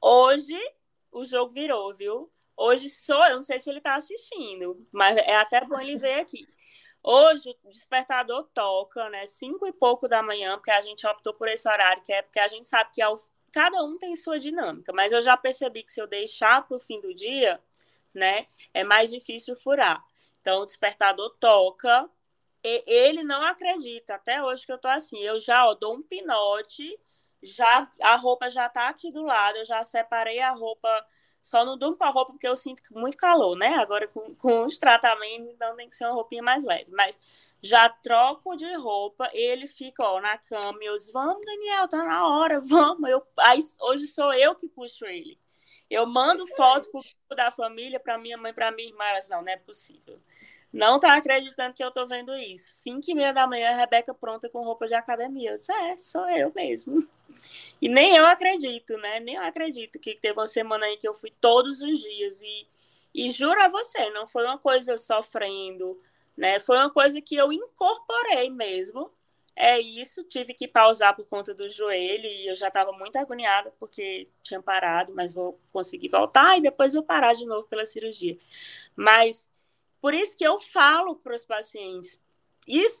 [0.00, 0.56] Hoje,
[1.12, 2.32] o jogo virou, viu?
[2.56, 6.20] Hoje sou eu, não sei se ele tá assistindo, mas é até bom ele ver
[6.20, 6.46] aqui.
[7.02, 9.26] Hoje o despertador toca, né?
[9.26, 12.40] Cinco e pouco da manhã, porque a gente optou por esse horário, que é porque
[12.40, 13.16] a gente sabe que ao...
[13.52, 14.92] cada um tem sua dinâmica.
[14.92, 17.60] Mas eu já percebi que se eu deixar para o fim do dia,
[18.14, 18.44] né,
[18.74, 20.04] é mais difícil furar.
[20.40, 22.08] Então o despertador toca,
[22.62, 24.14] e ele não acredita.
[24.14, 26.98] Até hoje que eu tô assim, eu já ó, dou um pinote,
[27.42, 30.88] já a roupa já tá aqui do lado, eu já separei a roupa
[31.42, 33.74] só não durmo com a roupa porque eu sinto muito calor, né?
[33.76, 36.90] Agora com, com os tratamentos, então tem que ser uma roupinha mais leve.
[36.90, 37.18] Mas
[37.62, 42.04] já troco de roupa, ele fica ó, na cama e eu digo, vamos, Daniel, tá
[42.04, 43.08] na hora, vamos.
[43.08, 45.38] Eu, aí, hoje sou eu que puxo ele.
[45.88, 46.56] Eu mando Excelente.
[46.56, 46.88] foto
[47.26, 49.04] pro da família, para minha mãe, para minha irmã.
[49.06, 50.20] Elas, não, não é possível.
[50.72, 52.70] Não tá acreditando que eu tô vendo isso.
[52.72, 55.50] Cinco e meia da manhã, a Rebeca pronta com roupa de academia.
[55.50, 57.06] Eu disse, é, sou eu mesmo.
[57.80, 59.20] E nem eu acredito, né?
[59.20, 62.42] Nem eu acredito que teve uma semana aí que eu fui todos os dias.
[62.42, 62.66] E,
[63.14, 66.00] e juro a você, não foi uma coisa sofrendo,
[66.36, 66.60] né?
[66.60, 69.10] Foi uma coisa que eu incorporei mesmo.
[69.56, 73.70] É isso, tive que pausar por conta do joelho e eu já estava muito agoniada
[73.78, 78.38] porque tinha parado, mas vou conseguir voltar e depois vou parar de novo pela cirurgia.
[78.96, 79.50] Mas
[80.00, 82.20] por isso que eu falo para os pacientes,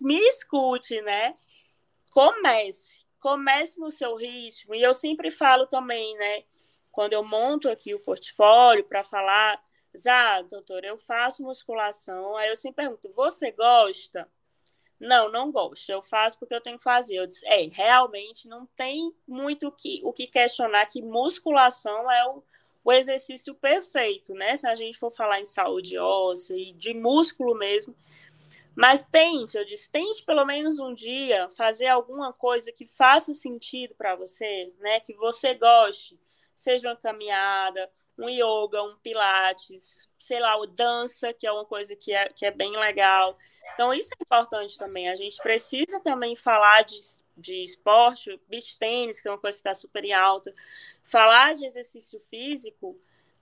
[0.02, 1.34] me escute, né?
[2.12, 4.74] Comece, comece no seu ritmo.
[4.74, 6.44] E eu sempre falo também, né?
[6.90, 9.62] Quando eu monto aqui o portfólio para falar,
[10.08, 12.36] ah, doutor, eu faço musculação.
[12.36, 14.28] Aí eu sempre pergunto, você gosta?
[14.98, 15.88] Não, não gosto.
[15.88, 17.16] Eu faço porque eu tenho que fazer.
[17.16, 22.28] Eu disse, é, realmente não tem muito o que, o que questionar que musculação é
[22.28, 22.42] o,
[22.90, 24.56] o exercício perfeito, né?
[24.56, 27.94] Se a gente for falar em saúde óssea e de músculo mesmo,
[28.74, 33.94] mas tente, eu disse, tente pelo menos um dia fazer alguma coisa que faça sentido
[33.94, 34.98] para você, né?
[35.00, 36.18] Que você goste,
[36.54, 37.88] seja uma caminhada,
[38.18, 42.44] um yoga, um pilates, sei lá, o dança, que é uma coisa que é, que
[42.44, 43.38] é bem legal.
[43.74, 45.08] Então, isso é importante também.
[45.08, 46.98] A gente precisa também falar de,
[47.40, 50.54] de esporte, beach tênis, que é uma coisa que está super em alta,
[51.04, 52.98] falar de exercício físico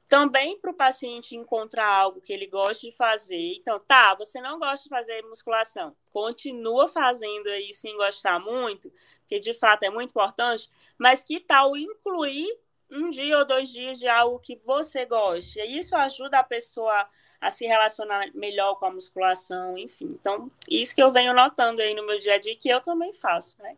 [0.09, 3.53] também para o paciente encontrar algo que ele gosta de fazer.
[3.57, 8.91] Então, tá, você não gosta de fazer musculação, continua fazendo aí sem gostar muito,
[9.27, 12.59] que de fato é muito importante, mas que tal incluir
[12.91, 15.61] um dia ou dois dias de algo que você goste?
[15.61, 17.07] E isso ajuda a pessoa
[17.39, 20.17] a se relacionar melhor com a musculação, enfim.
[20.19, 23.13] Então, isso que eu venho notando aí no meu dia a dia, que eu também
[23.13, 23.77] faço, né?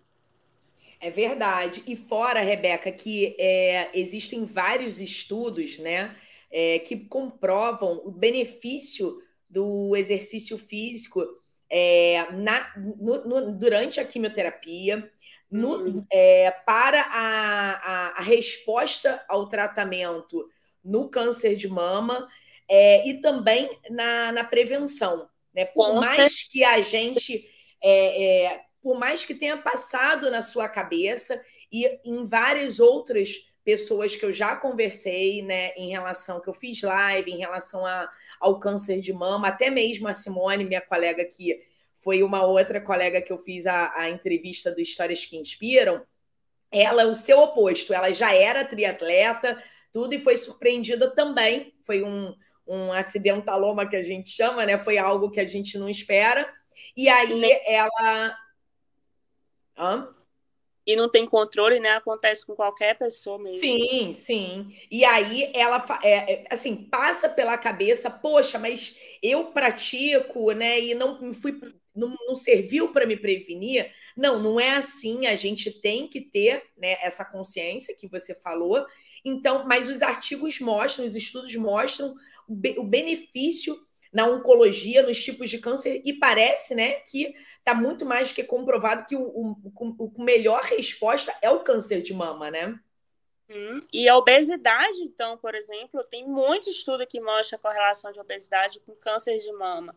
[1.01, 1.83] É verdade.
[1.87, 6.15] E fora, Rebeca, que é, existem vários estudos, né,
[6.51, 11.25] é, que comprovam o benefício do exercício físico
[11.71, 15.11] é, na, no, no, durante a quimioterapia,
[15.51, 16.07] no, uhum.
[16.13, 20.49] é, para a, a, a, resposta ao tratamento
[20.85, 22.29] no câncer de mama
[22.69, 25.29] é, e também na, na prevenção.
[25.53, 25.65] Né?
[25.65, 27.45] Por mais que a gente
[27.83, 34.17] é, é, por mais que tenha passado na sua cabeça e em várias outras pessoas
[34.17, 38.11] que eu já conversei, né, em relação que eu fiz live, em relação a,
[38.41, 41.63] ao câncer de mama, até mesmo a Simone, minha colega que
[41.99, 46.05] foi uma outra colega que eu fiz a, a entrevista do Histórias que Inspiram,
[46.73, 49.63] ela, o seu oposto, ela já era triatleta,
[49.93, 52.35] tudo, e foi surpreendida também, foi um,
[52.67, 56.51] um acidentaloma que a gente chama, né, foi algo que a gente não espera,
[56.97, 58.37] e aí ela
[59.81, 60.15] Hã?
[60.87, 61.91] E não tem controle, né?
[61.91, 63.59] Acontece com qualquer pessoa mesmo.
[63.59, 64.77] Sim, sim.
[64.91, 70.81] E aí ela é, é, assim passa pela cabeça, poxa, mas eu pratico, né?
[70.81, 71.59] E não fui,
[71.95, 73.91] não, não serviu para me prevenir.
[74.17, 75.27] Não, não é assim.
[75.27, 76.97] A gente tem que ter, né?
[77.03, 78.85] Essa consciência que você falou.
[79.25, 82.15] Então, mas os artigos mostram, os estudos mostram
[82.49, 83.77] o benefício
[84.13, 89.07] na oncologia, nos tipos de câncer, e parece né, que está muito mais que comprovado
[89.07, 92.79] que o, o, o, melhor resposta é o câncer de mama, né?
[93.49, 98.21] Hum, e a obesidade, então, por exemplo, tem muito estudo que mostra a correlação de
[98.21, 99.95] obesidade com câncer de mama.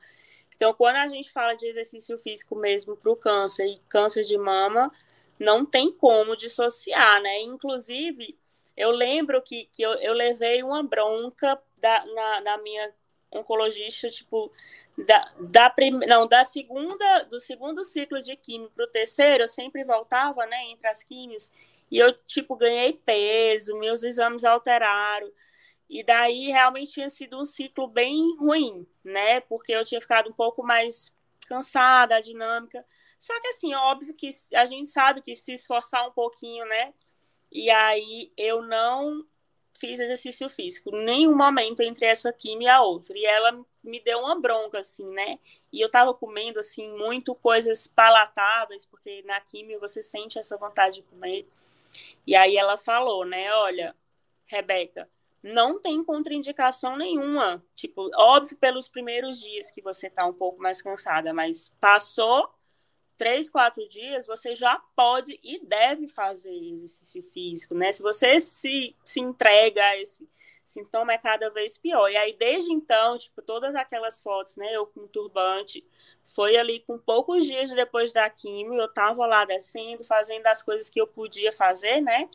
[0.56, 4.38] Então, quando a gente fala de exercício físico mesmo para o câncer e câncer de
[4.38, 4.92] mama,
[5.40, 7.42] não tem como dissociar, né?
[7.42, 8.38] Inclusive,
[8.78, 12.94] eu lembro que, que eu, eu levei uma bronca da, na, na minha
[13.34, 14.52] oncologista, tipo,
[14.98, 19.48] da, da prim, não, da segunda, do segundo ciclo de químio para o terceiro, eu
[19.48, 21.52] sempre voltava, né, entre as químios,
[21.92, 25.32] e eu, tipo, ganhei peso, meus exames alteraram,
[25.90, 30.34] e daí realmente tinha sido um ciclo bem ruim, né, porque eu tinha ficado um
[30.34, 31.16] pouco mais
[31.48, 32.86] cansada, dinâmica,
[33.18, 36.94] só que assim, óbvio que a gente sabe que se esforçar um pouquinho, né,
[37.52, 39.26] e aí eu não
[39.78, 43.18] fiz exercício físico, nenhum momento entre essa química e a outra.
[43.18, 45.40] E ela me deu uma bronca, assim, né?
[45.72, 50.96] E eu tava comendo, assim, muito coisas palatáveis, porque na química você sente essa vontade
[50.96, 51.48] de comer.
[52.26, 53.54] E aí ela falou, né?
[53.56, 53.96] Olha,
[54.46, 55.10] Rebeca,
[55.42, 57.64] não tem contraindicação nenhuma.
[57.76, 62.50] Tipo, óbvio pelos primeiros dias que você tá um pouco mais cansada, mas passou
[63.24, 67.90] três, quatro dias, você já pode e deve fazer exercício físico, né?
[67.90, 70.28] Se você se, se entrega a esse
[70.66, 72.10] sintoma, é cada vez pior.
[72.10, 74.76] E aí, desde então, tipo, todas aquelas fotos, né?
[74.76, 75.88] Eu com turbante,
[76.26, 80.90] foi ali com poucos dias depois da quimio, eu tava lá descendo, fazendo as coisas
[80.90, 82.28] que eu podia fazer, né?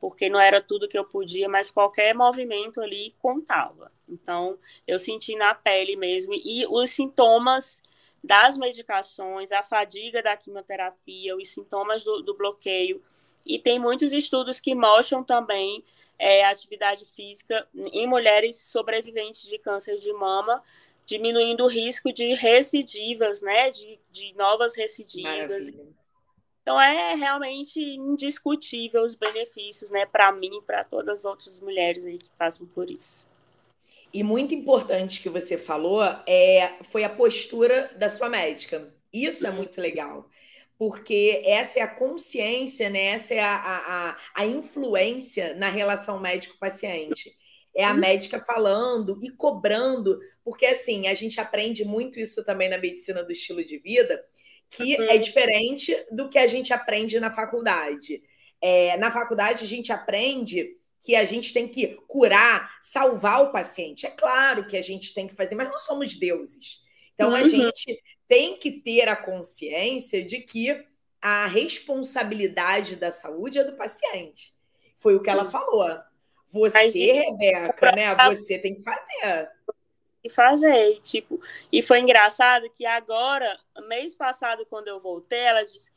[0.00, 3.92] Porque não era tudo que eu podia, mas qualquer movimento ali contava.
[4.08, 4.58] Então,
[4.88, 6.34] eu senti na pele mesmo.
[6.34, 7.80] E os sintomas
[8.26, 13.02] das medicações, a fadiga da quimioterapia, os sintomas do, do bloqueio.
[13.44, 15.84] E tem muitos estudos que mostram também
[16.18, 20.62] é, atividade física em mulheres sobreviventes de câncer de mama,
[21.04, 23.70] diminuindo o risco de recidivas, né?
[23.70, 25.70] De, de novas recidivas.
[25.70, 25.96] Maravilha.
[26.66, 32.04] Então é realmente indiscutível os benefícios, né, para mim e para todas as outras mulheres
[32.04, 33.24] aí que passam por isso.
[34.12, 38.94] E muito importante que você falou é, foi a postura da sua médica.
[39.12, 40.28] Isso é muito legal.
[40.78, 43.06] Porque essa é a consciência, né?
[43.06, 47.34] essa é a, a, a influência na relação médico-paciente.
[47.74, 47.98] É a uhum.
[47.98, 53.32] médica falando e cobrando, porque assim, a gente aprende muito isso também na medicina do
[53.32, 54.22] estilo de vida,
[54.70, 55.10] que uhum.
[55.10, 58.22] é diferente do que a gente aprende na faculdade.
[58.60, 60.76] É, na faculdade, a gente aprende
[61.06, 64.04] que a gente tem que curar, salvar o paciente.
[64.04, 66.80] É claro que a gente tem que fazer, mas não somos deuses.
[67.14, 67.36] Então uhum.
[67.36, 70.84] a gente tem que ter a consciência de que
[71.22, 74.52] a responsabilidade da saúde é do paciente.
[74.98, 75.96] Foi o que ela falou.
[76.52, 78.12] Você, mas, Rebeca, né?
[78.34, 79.48] Você tem que fazer.
[80.24, 81.40] E fazer, tipo,
[81.70, 85.88] e foi engraçado que agora, mês passado, quando eu voltei, ela disse: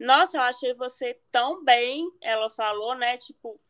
[0.00, 2.10] Nossa, eu achei você tão bem.
[2.20, 3.16] Ela falou, né?
[3.18, 3.60] Tipo,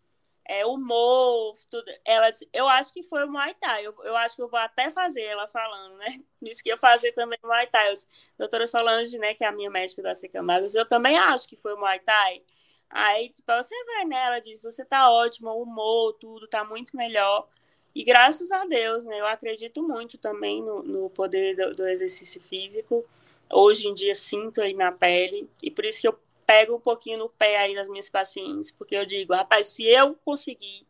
[0.48, 1.84] é, humor, tudo.
[2.04, 3.86] Ela disse, eu acho que foi o Muay Thai.
[3.86, 6.20] Eu, eu acho que eu vou até fazer, ela falando, né?
[6.40, 7.90] Disse que ia fazer também o Muay Thai.
[7.90, 11.18] Eu disse, doutora Solange, né, que é a minha médica da Seca Magos, eu também
[11.18, 12.42] acho que foi o Muay Thai.
[12.90, 14.40] Aí, tipo, você vai, né?
[14.40, 17.46] Disse, você tá ótima, o humor, tudo tá muito melhor.
[17.94, 19.20] E graças a Deus, né?
[19.20, 23.04] Eu acredito muito também no, no poder do, do exercício físico.
[23.50, 25.48] Hoje em dia sinto aí na pele.
[25.62, 26.18] E por isso que eu
[26.48, 30.14] pego um pouquinho no pé aí das minhas pacientes, porque eu digo, rapaz, se eu
[30.24, 30.86] conseguir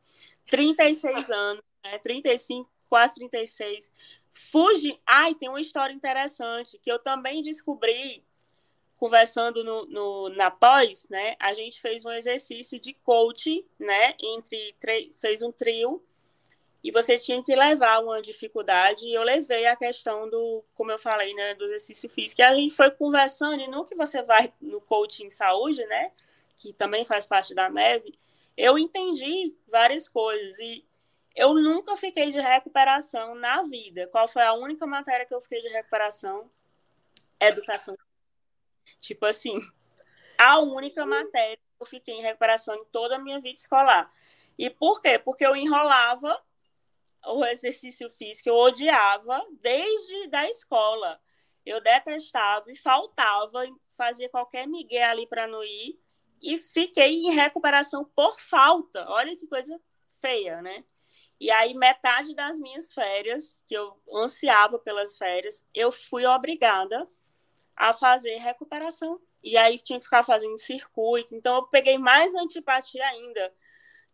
[0.47, 3.91] 36 anos, né, 35, quase 36,
[4.31, 5.01] fuge.
[5.05, 8.25] Ai, tem uma história interessante que eu também descobri
[9.01, 11.35] conversando no, no, na pós, né?
[11.41, 14.15] A gente fez um exercício de coach, né?
[14.21, 14.77] Entre
[15.21, 16.01] fez um trio
[16.83, 20.99] e você tinha que levar uma dificuldade, e eu levei a questão do, como eu
[20.99, 22.41] falei, né, do exercício físico.
[22.41, 26.13] E a gente foi conversando, e no que você vai no coaching saúde, né,
[26.57, 28.13] que também faz parte da MEV,
[28.57, 30.85] eu entendi várias coisas, e
[31.35, 34.09] eu nunca fiquei de recuperação na vida.
[34.09, 36.51] Qual foi a única matéria que eu fiquei de recuperação?
[37.39, 37.97] Educação.
[38.99, 39.61] Tipo assim,
[40.37, 44.13] a única matéria que eu fiquei em recuperação em toda a minha vida escolar.
[44.59, 45.19] E por quê?
[45.19, 46.43] Porque eu enrolava
[47.27, 51.21] o exercício físico, eu odiava desde da escola.
[51.65, 53.65] Eu detestava e faltava,
[53.97, 56.01] fazia qualquer migué ali para não ir
[56.41, 59.05] e fiquei em recuperação por falta.
[59.09, 59.79] Olha que coisa
[60.21, 60.85] feia, né?
[61.41, 67.09] E aí, metade das minhas férias, que eu ansiava pelas férias, eu fui obrigada
[67.77, 69.21] a fazer recuperação.
[69.43, 71.35] E aí tinha que ficar fazendo circuito.
[71.35, 73.55] Então, eu peguei mais antipatia ainda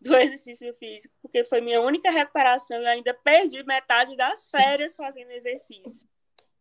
[0.04, 5.30] do exercício físico, porque foi minha única recuperação e ainda perdi metade das férias fazendo
[5.30, 6.06] exercício.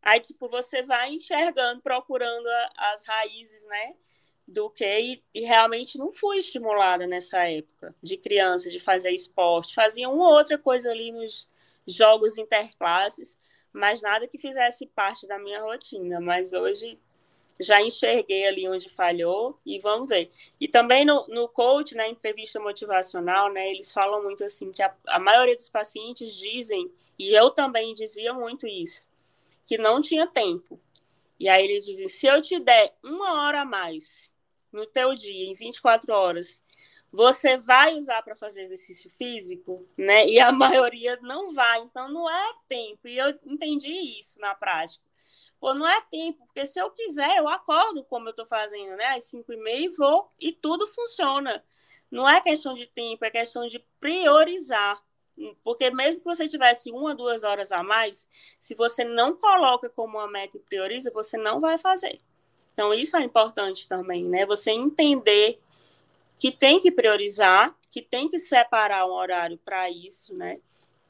[0.01, 3.95] Aí, tipo, você vai enxergando, procurando a, as raízes, né?
[4.47, 9.73] Do que, e, e, realmente não fui estimulada nessa época de criança, de fazer esporte.
[9.73, 11.49] Fazia uma ou outra coisa ali nos
[11.87, 13.37] jogos interclasses,
[13.71, 16.19] mas nada que fizesse parte da minha rotina.
[16.19, 16.99] Mas hoje
[17.60, 20.32] já enxerguei ali onde falhou e vamos ver.
[20.60, 24.93] E também no, no coach, na entrevista motivacional, né, eles falam muito assim que a,
[25.08, 29.08] a maioria dos pacientes dizem, e eu também dizia muito isso,
[29.66, 30.80] que não tinha tempo.
[31.39, 34.32] E aí eles dizem: se eu te der uma hora a mais
[34.72, 36.64] no teu dia, em 24 horas,
[37.12, 40.28] você vai usar para fazer exercício físico, né?
[40.28, 43.08] E a maioria não vai, então não é tempo.
[43.08, 43.89] E eu entendi
[44.20, 45.04] isso na prática.
[45.64, 49.05] Pô, não é tempo, porque se eu quiser, eu acordo como eu estou fazendo, né?
[49.16, 51.64] Às 5 e meia e vou, e tudo funciona.
[52.11, 55.01] Não é questão de tempo, é questão de priorizar.
[55.64, 58.28] Porque mesmo que você tivesse uma, duas horas a mais,
[58.59, 62.20] se você não coloca como uma meta e prioriza, você não vai fazer.
[62.74, 64.45] Então, isso é importante também, né?
[64.45, 65.61] Você entender
[66.38, 70.59] que tem que priorizar, que tem que separar um horário para isso, né?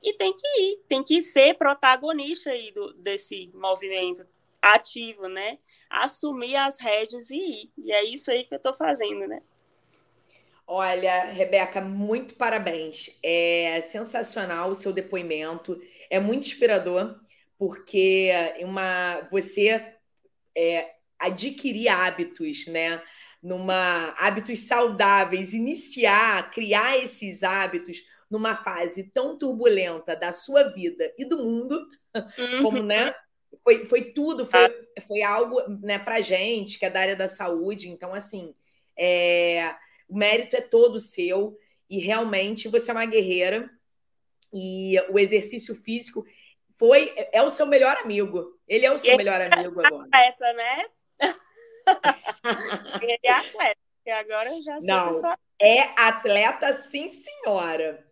[0.03, 4.23] E tem que ir, tem que ser protagonista aí do, desse movimento
[4.63, 5.59] ativo, né?
[5.89, 7.71] Assumir as rédeas e ir.
[7.77, 9.41] E é isso aí que eu estou fazendo, né?
[10.65, 13.19] Olha, Rebeca, muito parabéns.
[13.21, 15.79] É sensacional o seu depoimento.
[16.09, 17.19] É muito inspirador,
[17.57, 19.93] porque uma você
[20.57, 23.01] é, adquirir hábitos, né?
[23.41, 28.01] Numa hábitos saudáveis, iniciar, criar esses hábitos
[28.31, 31.85] numa fase tão turbulenta da sua vida e do mundo,
[32.15, 32.61] uhum.
[32.61, 33.13] como né?
[33.61, 35.01] Foi, foi tudo, foi, ah.
[35.07, 37.89] foi algo né, pra gente, que é da área da saúde.
[37.89, 38.55] Então, assim,
[38.97, 39.75] é,
[40.07, 41.57] o mérito é todo seu
[41.89, 43.69] e realmente você é uma guerreira
[44.53, 46.25] e o exercício físico
[46.77, 48.59] foi é o seu melhor amigo.
[48.67, 50.07] Ele é o seu melhor amigo é agora.
[50.11, 50.85] Atleta, né?
[53.01, 55.35] Ele é atleta, e agora eu já sei Não, só...
[55.61, 58.05] é atleta sim, senhora.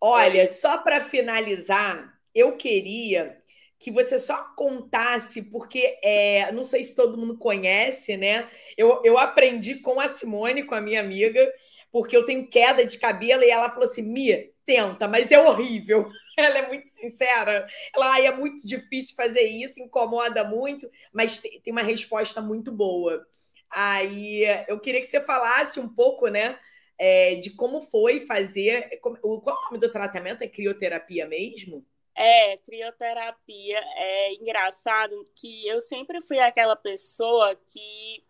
[0.00, 0.46] Olha, é.
[0.46, 3.42] só para finalizar, eu queria
[3.84, 8.48] que você só contasse, porque é, não sei se todo mundo conhece, né?
[8.78, 11.52] Eu, eu aprendi com a Simone, com a minha amiga,
[11.92, 16.10] porque eu tenho queda de cabelo, e ela falou assim: Mia, tenta, mas é horrível.
[16.36, 17.68] Ela é muito sincera.
[17.94, 23.24] Ela é muito difícil fazer isso, incomoda muito, mas tem uma resposta muito boa.
[23.70, 26.58] Aí eu queria que você falasse um pouco, né?
[26.98, 28.98] É, de como foi fazer.
[29.00, 30.42] Qual é o nome do tratamento?
[30.42, 31.84] É crioterapia mesmo?
[32.16, 33.78] É, crioterapia.
[33.96, 38.24] É engraçado que eu sempre fui aquela pessoa que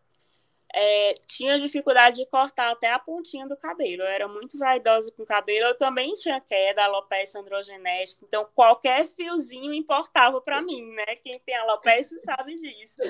[0.74, 4.02] é, tinha dificuldade de cortar até a pontinha do cabelo.
[4.02, 5.66] Eu era muito vaidosa com o cabelo.
[5.68, 8.24] Eu também tinha queda, alopecia androgenética.
[8.26, 11.16] Então, qualquer fiozinho importava para mim, né?
[11.22, 13.00] Quem tem alopecia sabe disso.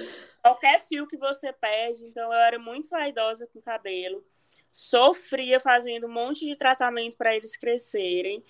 [0.43, 2.05] Qualquer fio que você perde.
[2.05, 4.23] Então, eu era muito vaidosa com o cabelo.
[4.71, 8.45] Sofria fazendo um monte de tratamento para eles crescerem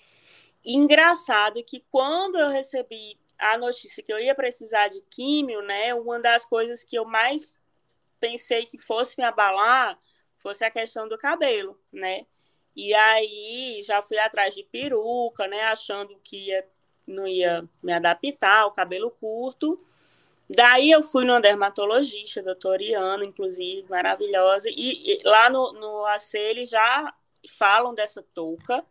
[0.65, 6.19] engraçado que quando eu recebi a notícia que eu ia precisar de químio, né, uma
[6.19, 7.59] das coisas que eu mais
[8.19, 9.99] pensei que fosse me abalar
[10.37, 12.25] fosse a questão do cabelo, né?
[12.75, 16.67] E aí já fui atrás de peruca, né, achando que ia,
[17.07, 19.77] não ia me adaptar ao cabelo curto.
[20.49, 26.69] Daí eu fui numa dermatologista, doutoriana, inclusive, maravilhosa, e, e lá no, no AC eles
[26.69, 27.13] já
[27.49, 28.85] falam dessa touca,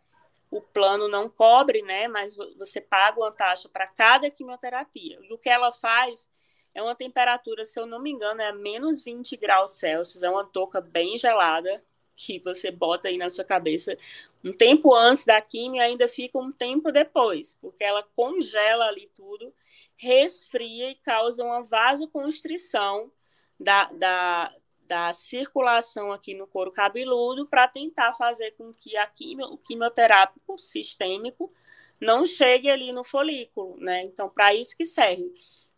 [0.57, 2.07] o plano não cobre, né?
[2.07, 5.19] Mas você paga uma taxa para cada quimioterapia.
[5.21, 6.29] E o que ela faz
[6.73, 10.45] é uma temperatura, se eu não me engano, é menos 20 graus Celsius, é uma
[10.45, 11.81] touca bem gelada
[12.15, 13.97] que você bota aí na sua cabeça
[14.43, 19.53] um tempo antes da quimio ainda fica um tempo depois, porque ela congela ali tudo,
[19.97, 23.11] resfria e causa uma vasoconstrição
[23.59, 24.55] da, da,
[24.87, 30.57] da circulação aqui no couro cabeludo para tentar fazer com que a quimio, o quimioterápico
[30.57, 31.51] sistêmico
[31.99, 34.03] não chegue ali no folículo, né?
[34.03, 35.33] Então, para isso que serve.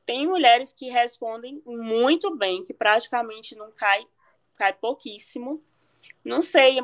[0.05, 4.05] Tem mulheres que respondem muito bem, que praticamente não cai,
[4.55, 5.63] cai pouquíssimo.
[6.23, 6.77] Não sei,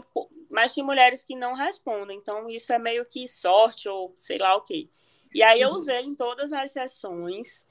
[0.50, 2.18] mas tem mulheres que não respondem.
[2.18, 4.90] Então, isso é meio que sorte ou sei lá o quê.
[5.34, 5.76] E aí eu uhum.
[5.76, 7.66] usei em todas as sessões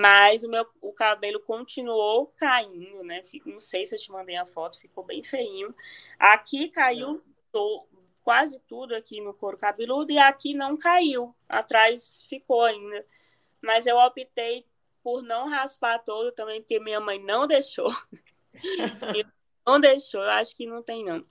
[0.00, 3.22] mas o meu o cabelo continuou caindo, né?
[3.44, 5.74] Não sei se eu te mandei a foto, ficou bem feinho.
[6.18, 7.22] Aqui caiu
[7.52, 7.86] to,
[8.22, 11.34] quase tudo aqui no couro cabeludo e aqui não caiu.
[11.48, 13.06] Atrás ficou ainda.
[13.62, 14.66] Mas eu optei
[15.02, 17.90] por não raspar todo também, porque minha mãe não deixou.
[19.64, 21.24] não deixou, eu acho que não tem não.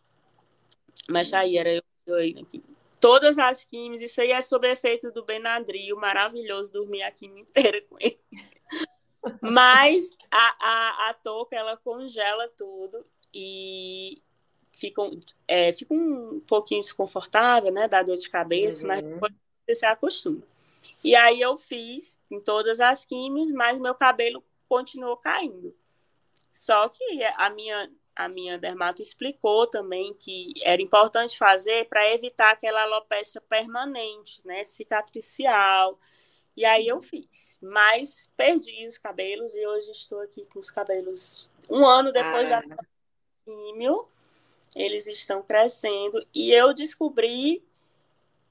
[1.09, 2.63] Mas aí era eu, eu aqui.
[2.99, 7.81] Todas as químicas, isso aí é sob efeito do Benadryl, maravilhoso dormir a química inteira
[7.89, 8.19] com ele.
[9.41, 14.21] Mas a, a, a touca, ela congela tudo e
[14.71, 15.01] fica,
[15.47, 17.87] é, fica um pouquinho desconfortável, né?
[17.87, 18.87] Dá dor de cabeça, uhum.
[18.87, 19.33] mas depois
[19.65, 20.43] você se acostuma.
[21.03, 25.75] E aí eu fiz em todas as químicas, mas meu cabelo continuou caindo.
[26.51, 32.51] Só que a minha a minha dermato explicou também que era importante fazer para evitar
[32.51, 35.99] aquela alopecia permanente, né, cicatricial,
[36.55, 41.49] E aí eu fiz, mas perdi os cabelos e hoje estou aqui com os cabelos
[41.69, 42.61] um ano depois ah.
[42.61, 42.77] da
[43.43, 44.07] químio,
[44.75, 47.64] eles estão crescendo e eu descobri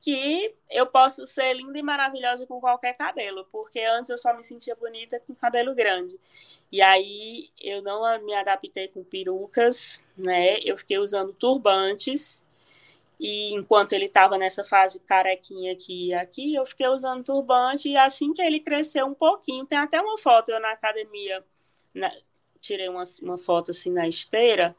[0.04, 4.44] que eu posso ser linda e maravilhosa com qualquer cabelo, porque antes eu só me
[4.44, 6.20] sentia bonita com cabelo grande.
[6.70, 10.58] E aí eu não me adaptei com perucas, né?
[10.62, 12.44] Eu fiquei usando turbantes.
[13.18, 17.88] E enquanto ele estava nessa fase carequinha aqui e aqui, eu fiquei usando turbante.
[17.88, 21.42] E assim que ele cresceu um pouquinho, tem até uma foto eu na academia,
[21.94, 22.12] na,
[22.60, 24.76] tirei uma, uma foto assim na esteira.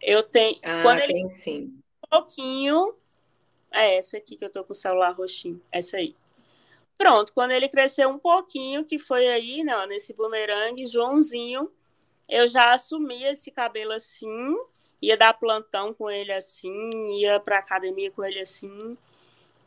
[0.00, 0.58] Eu tenho.
[0.62, 1.78] Ah, quando ele tem sim.
[2.02, 2.94] Um pouquinho.
[3.74, 5.60] É essa aqui que eu tô com o celular roxinho.
[5.72, 6.14] Essa aí.
[6.96, 11.68] Pronto, quando ele cresceu um pouquinho, que foi aí, né, nesse bumerangue, Joãozinho,
[12.28, 14.56] eu já assumi esse cabelo assim,
[15.02, 18.96] ia dar plantão com ele assim, ia para academia com ele assim.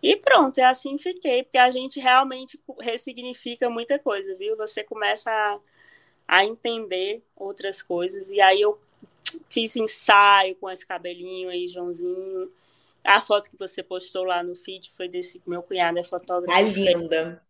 [0.01, 4.55] E pronto, é assim fiquei, porque a gente realmente ressignifica muita coisa, viu?
[4.55, 5.59] Você começa a,
[6.27, 8.31] a entender outras coisas.
[8.31, 8.79] E aí eu
[9.49, 12.51] fiz ensaio com esse cabelinho aí, Joãozinho.
[13.07, 16.59] A foto que você postou lá no feed foi desse meu cunhado, é fotógrafo.
[16.59, 17.41] É linda.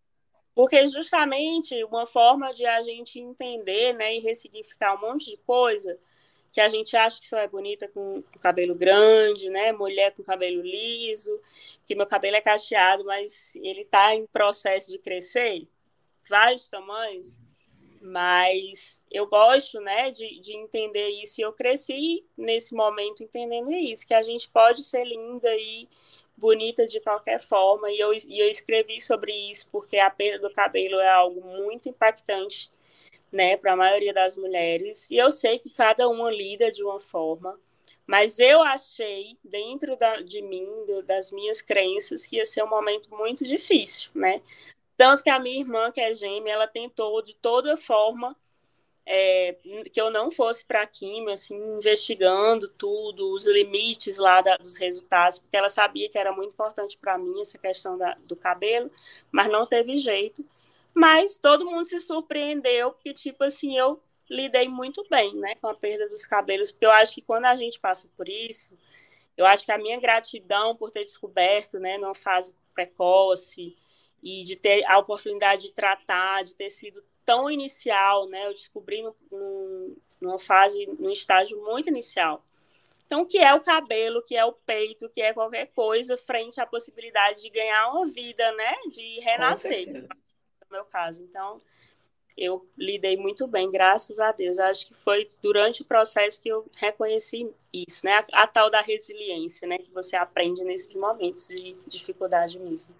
[0.53, 5.97] Porque justamente uma forma de a gente entender né, e ressignificar um monte de coisa
[6.51, 9.71] que a gente acha que só é bonita com, com cabelo grande, né?
[9.71, 11.39] Mulher com cabelo liso,
[11.85, 15.67] que meu cabelo é cacheado, mas ele está em processo de crescer,
[16.29, 17.39] vários tamanhos.
[18.01, 21.41] Mas eu gosto, né, de, de entender isso.
[21.41, 25.87] E eu cresci nesse momento entendendo isso, que a gente pode ser linda e
[26.35, 27.91] bonita de qualquer forma.
[27.91, 31.89] E eu, e eu escrevi sobre isso porque a perda do cabelo é algo muito
[31.89, 32.69] impactante,
[33.31, 35.09] né, para a maioria das mulheres.
[35.11, 37.59] E eu sei que cada uma lida de uma forma.
[38.05, 42.69] Mas eu achei, dentro da, de mim, do, das minhas crenças, que ia ser um
[42.69, 44.41] momento muito difícil, né?
[44.97, 48.35] Tanto que a minha irmã, que é gêmea, ela tentou de toda forma
[49.05, 49.55] é,
[49.93, 54.75] que eu não fosse para a químio, assim, investigando tudo, os limites lá da, dos
[54.75, 58.91] resultados, porque ela sabia que era muito importante para mim essa questão da, do cabelo,
[59.31, 60.43] mas não teve jeito.
[60.93, 65.75] Mas todo mundo se surpreendeu, porque, tipo assim, eu lidei muito bem, né, com a
[65.75, 68.77] perda dos cabelos, porque eu acho que quando a gente passa por isso,
[69.37, 73.77] eu acho que a minha gratidão por ter descoberto, né, numa fase precoce,
[74.21, 78.47] e de ter a oportunidade de tratar, de ter sido tão inicial, né?
[78.47, 82.43] Eu descobri no, no, numa fase, num estágio muito inicial.
[83.05, 86.65] Então, que é o cabelo, que é o peito, que é qualquer coisa frente à
[86.65, 88.73] possibilidade de ganhar uma vida, né?
[88.89, 90.07] De renascer, no
[90.69, 91.23] meu caso.
[91.23, 91.61] Então,
[92.37, 94.59] eu lidei muito bem, graças a Deus.
[94.59, 98.25] Acho que foi durante o processo que eu reconheci isso, né?
[98.31, 99.77] A, a tal da resiliência, né?
[99.77, 102.93] Que você aprende nesses momentos de dificuldade mesmo.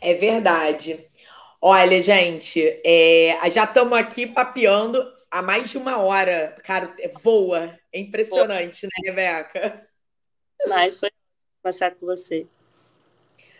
[0.00, 0.98] É verdade.
[1.60, 6.56] Olha, gente, é, já estamos aqui papeando há mais de uma hora.
[6.62, 7.78] Cara, é, voa.
[7.92, 9.88] É impressionante, né, Rebeca?
[10.66, 11.10] Mas foi
[11.62, 12.46] passar com você.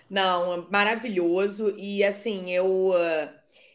[0.08, 1.74] Não, maravilhoso.
[1.76, 2.92] E assim, eu,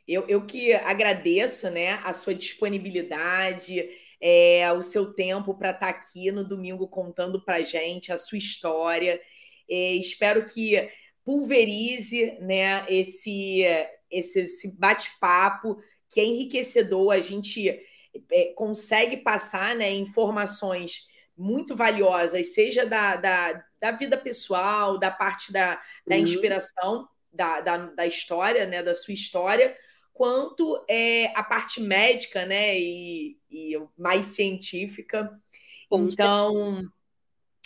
[0.07, 3.89] eu, eu que agradeço né, a sua disponibilidade,
[4.19, 8.37] é, o seu tempo para estar tá aqui no domingo contando para gente a sua
[8.37, 9.19] história.
[9.69, 10.89] É, espero que
[11.23, 13.63] pulverize né, esse,
[14.09, 15.77] esse, esse bate-papo
[16.09, 17.13] que é enriquecedor.
[17.13, 17.69] A gente
[18.31, 21.07] é, consegue passar né, informações
[21.37, 26.21] muito valiosas, seja da, da, da vida pessoal, da parte da, da uhum.
[26.21, 29.75] inspiração da, da, da, história, né, da sua história,
[30.13, 35.31] quanto é, a parte médica né, e, e mais científica.
[35.91, 36.83] Então,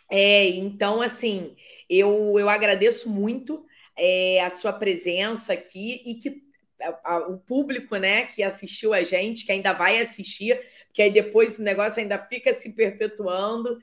[0.10, 1.56] é, então, assim,
[1.90, 3.66] eu, eu agradeço muito
[3.98, 6.44] é, a sua presença aqui e que
[6.82, 11.12] a, a, o público, né, que assistiu a gente, que ainda vai assistir, porque aí
[11.12, 13.80] depois o negócio ainda fica se perpetuando.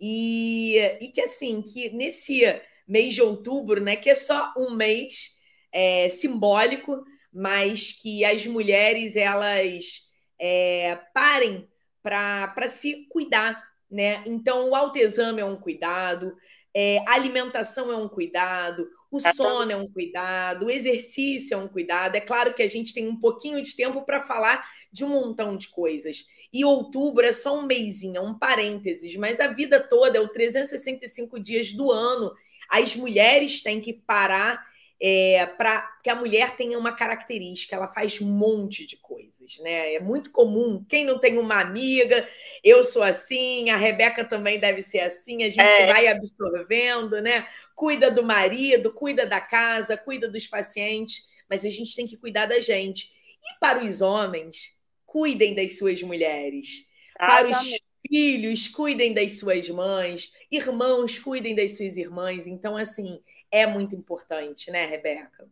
[0.00, 2.42] E, e que assim, que nesse
[2.86, 5.36] mês de outubro, né, que é só um mês
[5.72, 10.08] é, simbólico, mas que as mulheres elas
[10.38, 11.68] é, parem
[12.02, 14.22] para se cuidar, né?
[14.26, 16.34] Então o autoexame é um cuidado,
[16.74, 22.16] é, alimentação é um cuidado, o sono é um cuidado, o exercício é um cuidado.
[22.16, 25.56] É claro que a gente tem um pouquinho de tempo para falar de um montão
[25.56, 26.26] de coisas.
[26.52, 30.28] E outubro é só um mêsinho, é um parênteses, mas a vida toda, é o
[30.28, 32.30] 365 dias do ano.
[32.68, 34.62] As mulheres têm que parar
[35.00, 39.94] é, para que a mulher tenha uma característica, ela faz um monte de coisas, né?
[39.94, 40.84] É muito comum.
[40.88, 42.26] Quem não tem uma amiga,
[42.64, 45.86] eu sou assim, a Rebeca também deve ser assim, a gente é.
[45.86, 47.46] vai absorvendo, né?
[47.74, 52.46] Cuida do marido, cuida da casa, cuida dos pacientes, mas a gente tem que cuidar
[52.46, 53.12] da gente.
[53.44, 54.74] E para os homens,
[55.04, 56.86] cuidem das suas mulheres.
[57.18, 57.76] Ah, para os
[58.08, 60.32] filhos, cuidem das suas mães.
[60.50, 62.46] Irmãos, cuidem das suas irmãs.
[62.46, 63.20] Então, assim,
[63.50, 65.48] é muito importante, né, Rebeca?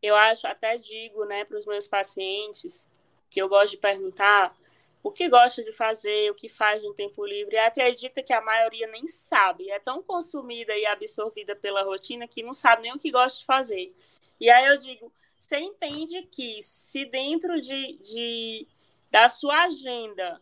[0.00, 2.90] Eu acho, até digo, né, para os meus pacientes,
[3.30, 4.56] que eu gosto de perguntar
[5.02, 8.40] o que gosta de fazer, o que faz no tempo livre, e acredita que a
[8.40, 12.98] maioria nem sabe, é tão consumida e absorvida pela rotina que não sabe nem o
[12.98, 13.94] que gosta de fazer.
[14.40, 18.68] E aí eu digo, você entende que se dentro de, de
[19.10, 20.40] da sua agenda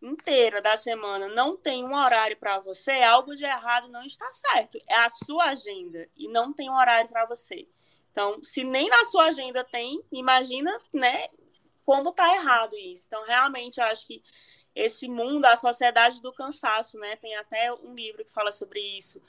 [0.00, 4.78] inteira da semana não tem um horário para você, algo de errado não está certo.
[4.88, 7.66] É a sua agenda e não tem um horário para você.
[8.12, 11.28] Então, se nem na sua agenda tem, imagina, né,
[11.84, 13.04] como tá errado isso.
[13.06, 14.22] Então, realmente, eu acho que
[14.74, 17.16] esse mundo, a sociedade do cansaço, né?
[17.16, 19.20] Tem até um livro que fala sobre isso.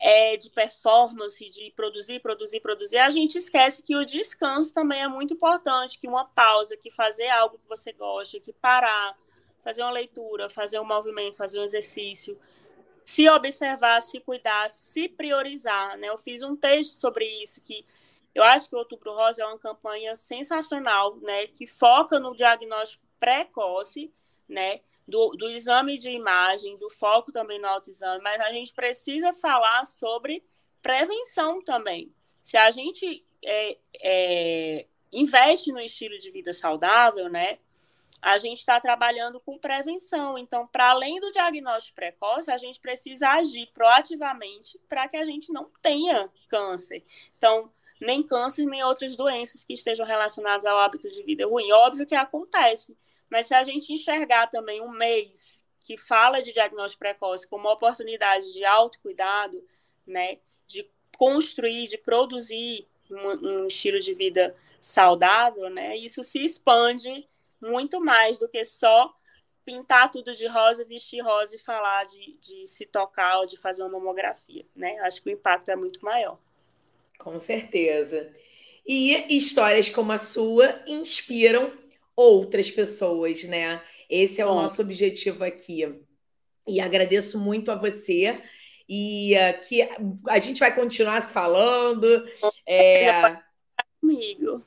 [0.00, 5.08] É, de performance, de produzir, produzir, produzir, a gente esquece que o descanso também é
[5.08, 9.18] muito importante, que uma pausa, que fazer algo que você gosta, que parar,
[9.68, 12.40] fazer uma leitura, fazer um movimento, fazer um exercício,
[13.04, 16.08] se observar, se cuidar, se priorizar, né?
[16.08, 17.84] Eu fiz um texto sobre isso que
[18.34, 23.04] eu acho que o Outubro Rosa é uma campanha sensacional, né, que foca no diagnóstico
[23.20, 24.10] precoce,
[24.48, 29.34] né, do, do exame de imagem, do foco também no autoexame, mas a gente precisa
[29.34, 30.42] falar sobre
[30.80, 32.10] prevenção também.
[32.40, 37.58] Se a gente é, é, investe no estilo de vida saudável, né,
[38.20, 40.36] a gente está trabalhando com prevenção.
[40.36, 45.52] Então, para além do diagnóstico precoce, a gente precisa agir proativamente para que a gente
[45.52, 47.04] não tenha câncer.
[47.36, 47.70] Então,
[48.00, 51.70] nem câncer, nem outras doenças que estejam relacionadas ao hábito de vida ruim.
[51.72, 52.96] Óbvio que acontece,
[53.30, 57.72] mas se a gente enxergar também um mês que fala de diagnóstico precoce como uma
[57.72, 59.64] oportunidade de autocuidado,
[60.06, 67.26] né, de construir, de produzir um, um estilo de vida saudável, né, isso se expande
[67.60, 69.12] muito mais do que só
[69.64, 73.82] pintar tudo de rosa, vestir rosa e falar de, de se tocar ou de fazer
[73.82, 74.98] uma mamografia, né?
[75.00, 76.38] Acho que o impacto é muito maior.
[77.18, 78.32] Com certeza.
[78.86, 81.70] E histórias como a sua inspiram
[82.16, 83.82] outras pessoas, né?
[84.08, 84.62] Esse é o Bom.
[84.62, 86.02] nosso objetivo aqui.
[86.66, 88.42] E agradeço muito a você
[88.88, 89.82] e uh, que
[90.28, 92.26] a gente vai continuar se falando.
[92.66, 93.38] É...
[94.00, 94.64] Comigo.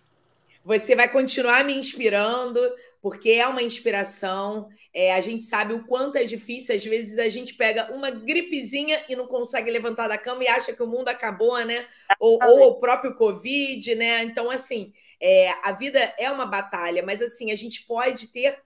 [0.64, 2.60] Você vai continuar me inspirando
[3.02, 4.70] porque é uma inspiração.
[4.94, 9.04] É, a gente sabe o quanto é difícil, às vezes a gente pega uma gripezinha
[9.10, 11.88] e não consegue levantar da cama e acha que o mundo acabou, né?
[12.20, 14.24] Ou, ou o próprio Covid, né?
[14.24, 18.62] Então, assim, é, a vida é uma batalha, mas assim, a gente pode ter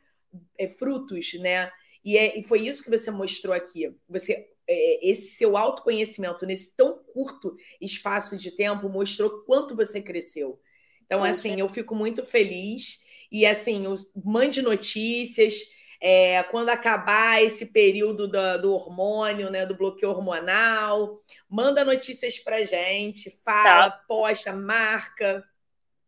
[0.57, 1.71] é, frutos, né?
[2.03, 3.95] E, é, e foi isso que você mostrou aqui.
[4.09, 10.59] Você é, esse seu autoconhecimento nesse tão curto espaço de tempo mostrou quanto você cresceu.
[11.05, 13.03] Então, assim, eu fico muito feliz.
[13.31, 13.85] E assim,
[14.23, 15.55] mande notícias.
[16.01, 22.63] É, quando acabar esse período do, do, hormônio, né, do bloqueio hormonal, manda notícias pra
[22.63, 24.03] gente, fala, tá.
[24.07, 25.43] posta, marca.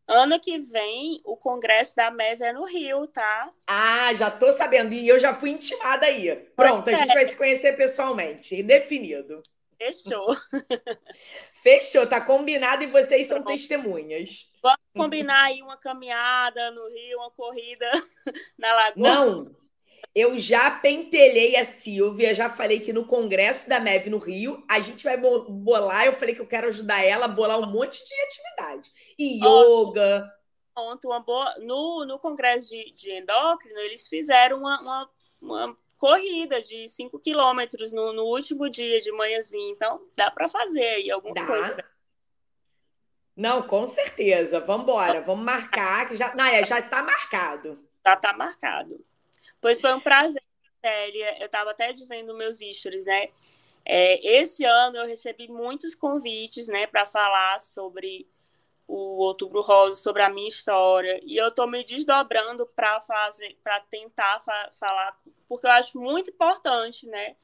[0.07, 3.51] Ano que vem, o congresso da MEV é no Rio, tá?
[3.67, 4.93] Ah, já tô sabendo.
[4.93, 6.33] E eu já fui intimada aí.
[6.55, 8.63] Pronto, a gente vai se conhecer pessoalmente.
[8.63, 9.43] Definido.
[9.77, 10.35] Fechou.
[11.53, 14.51] Fechou, tá combinado e vocês são testemunhas.
[14.61, 17.85] Vamos combinar aí uma caminhada no Rio, uma corrida
[18.57, 18.95] na Lagoa?
[18.95, 19.55] Não,
[20.17, 24.79] eu já pentelhei a Silvia, já falei que no congresso da MEV no Rio, a
[24.79, 28.15] gente vai bolar, eu falei que eu quero ajudar ela a bolar um monte de
[28.21, 28.89] atividade.
[29.17, 30.27] E yoga.
[30.73, 31.55] Ponto, uma boa...
[31.59, 35.09] no, no congresso de, de endócrino, eles fizeram uma, uma,
[35.39, 39.71] uma corrida de 5 quilômetros no, no, último dia de manhãzinho.
[39.71, 41.45] Então, dá para fazer aí alguma dá.
[41.45, 41.85] coisa.
[43.35, 44.59] Não, com certeza.
[44.59, 45.21] Vamos embora.
[45.21, 47.79] Vamos marcar, que já, é, já está marcado.
[48.05, 49.03] Já está marcado.
[49.59, 50.41] Pois foi um prazer,
[50.81, 51.39] Célia.
[51.39, 53.29] Eu estava até dizendo meus stories, né?
[53.89, 58.27] É, esse ano eu recebi muitos convites, né, para falar sobre
[58.85, 61.21] o Outubro Rosa, sobre a minha história.
[61.23, 65.17] E eu estou me desdobrando para fazer, para tentar fa falar,
[65.47, 67.35] porque eu acho muito importante, né?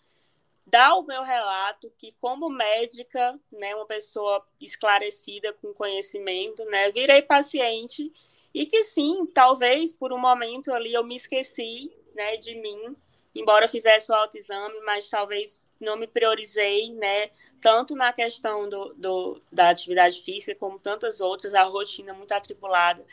[0.66, 7.22] Dar o meu relato que, como médica, né, uma pessoa esclarecida com conhecimento, né, virei
[7.22, 8.12] paciente
[8.54, 12.96] e que sim, talvez por um momento ali eu me esqueci, né, de mim
[13.36, 17.32] embora fizesse o autoexame, mas talvez não me priorizei, né?
[17.60, 23.04] Tanto na questão do, do, da atividade física, como tantas outras, a rotina muito atribulada.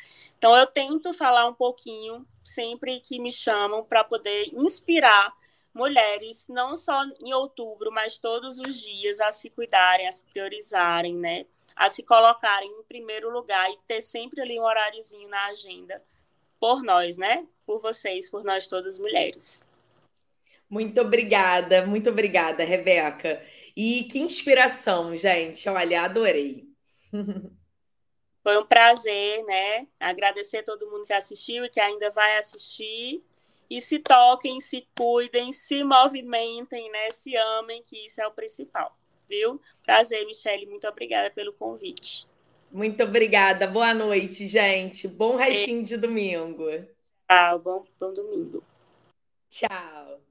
[0.41, 5.37] Então, eu tento falar um pouquinho sempre que me chamam para poder inspirar
[5.75, 11.15] mulheres, não só em outubro, mas todos os dias, a se cuidarem, a se priorizarem,
[11.15, 11.45] né?
[11.77, 16.03] a se colocarem em primeiro lugar e ter sempre ali um horáriozinho na agenda
[16.59, 17.47] por nós, né?
[17.65, 19.65] Por vocês, por nós todas mulheres.
[20.69, 23.43] Muito obrigada, muito obrigada, Rebeca.
[23.77, 25.69] E que inspiração, gente.
[25.69, 26.69] Olha, adorei.
[28.43, 29.87] Foi um prazer, né?
[29.99, 33.21] Agradecer todo mundo que assistiu e que ainda vai assistir.
[33.69, 37.11] E se toquem, se cuidem, se movimentem, né?
[37.11, 38.97] Se amem, que isso é o principal,
[39.29, 39.61] viu?
[39.85, 40.67] Prazer, Michele.
[40.67, 42.27] Muito obrigada pelo convite.
[42.73, 43.67] Muito obrigada.
[43.67, 45.07] Boa noite, gente.
[45.07, 46.65] Bom restinho de domingo.
[47.29, 48.65] Tchau, bom, bom domingo.
[49.49, 50.30] Tchau.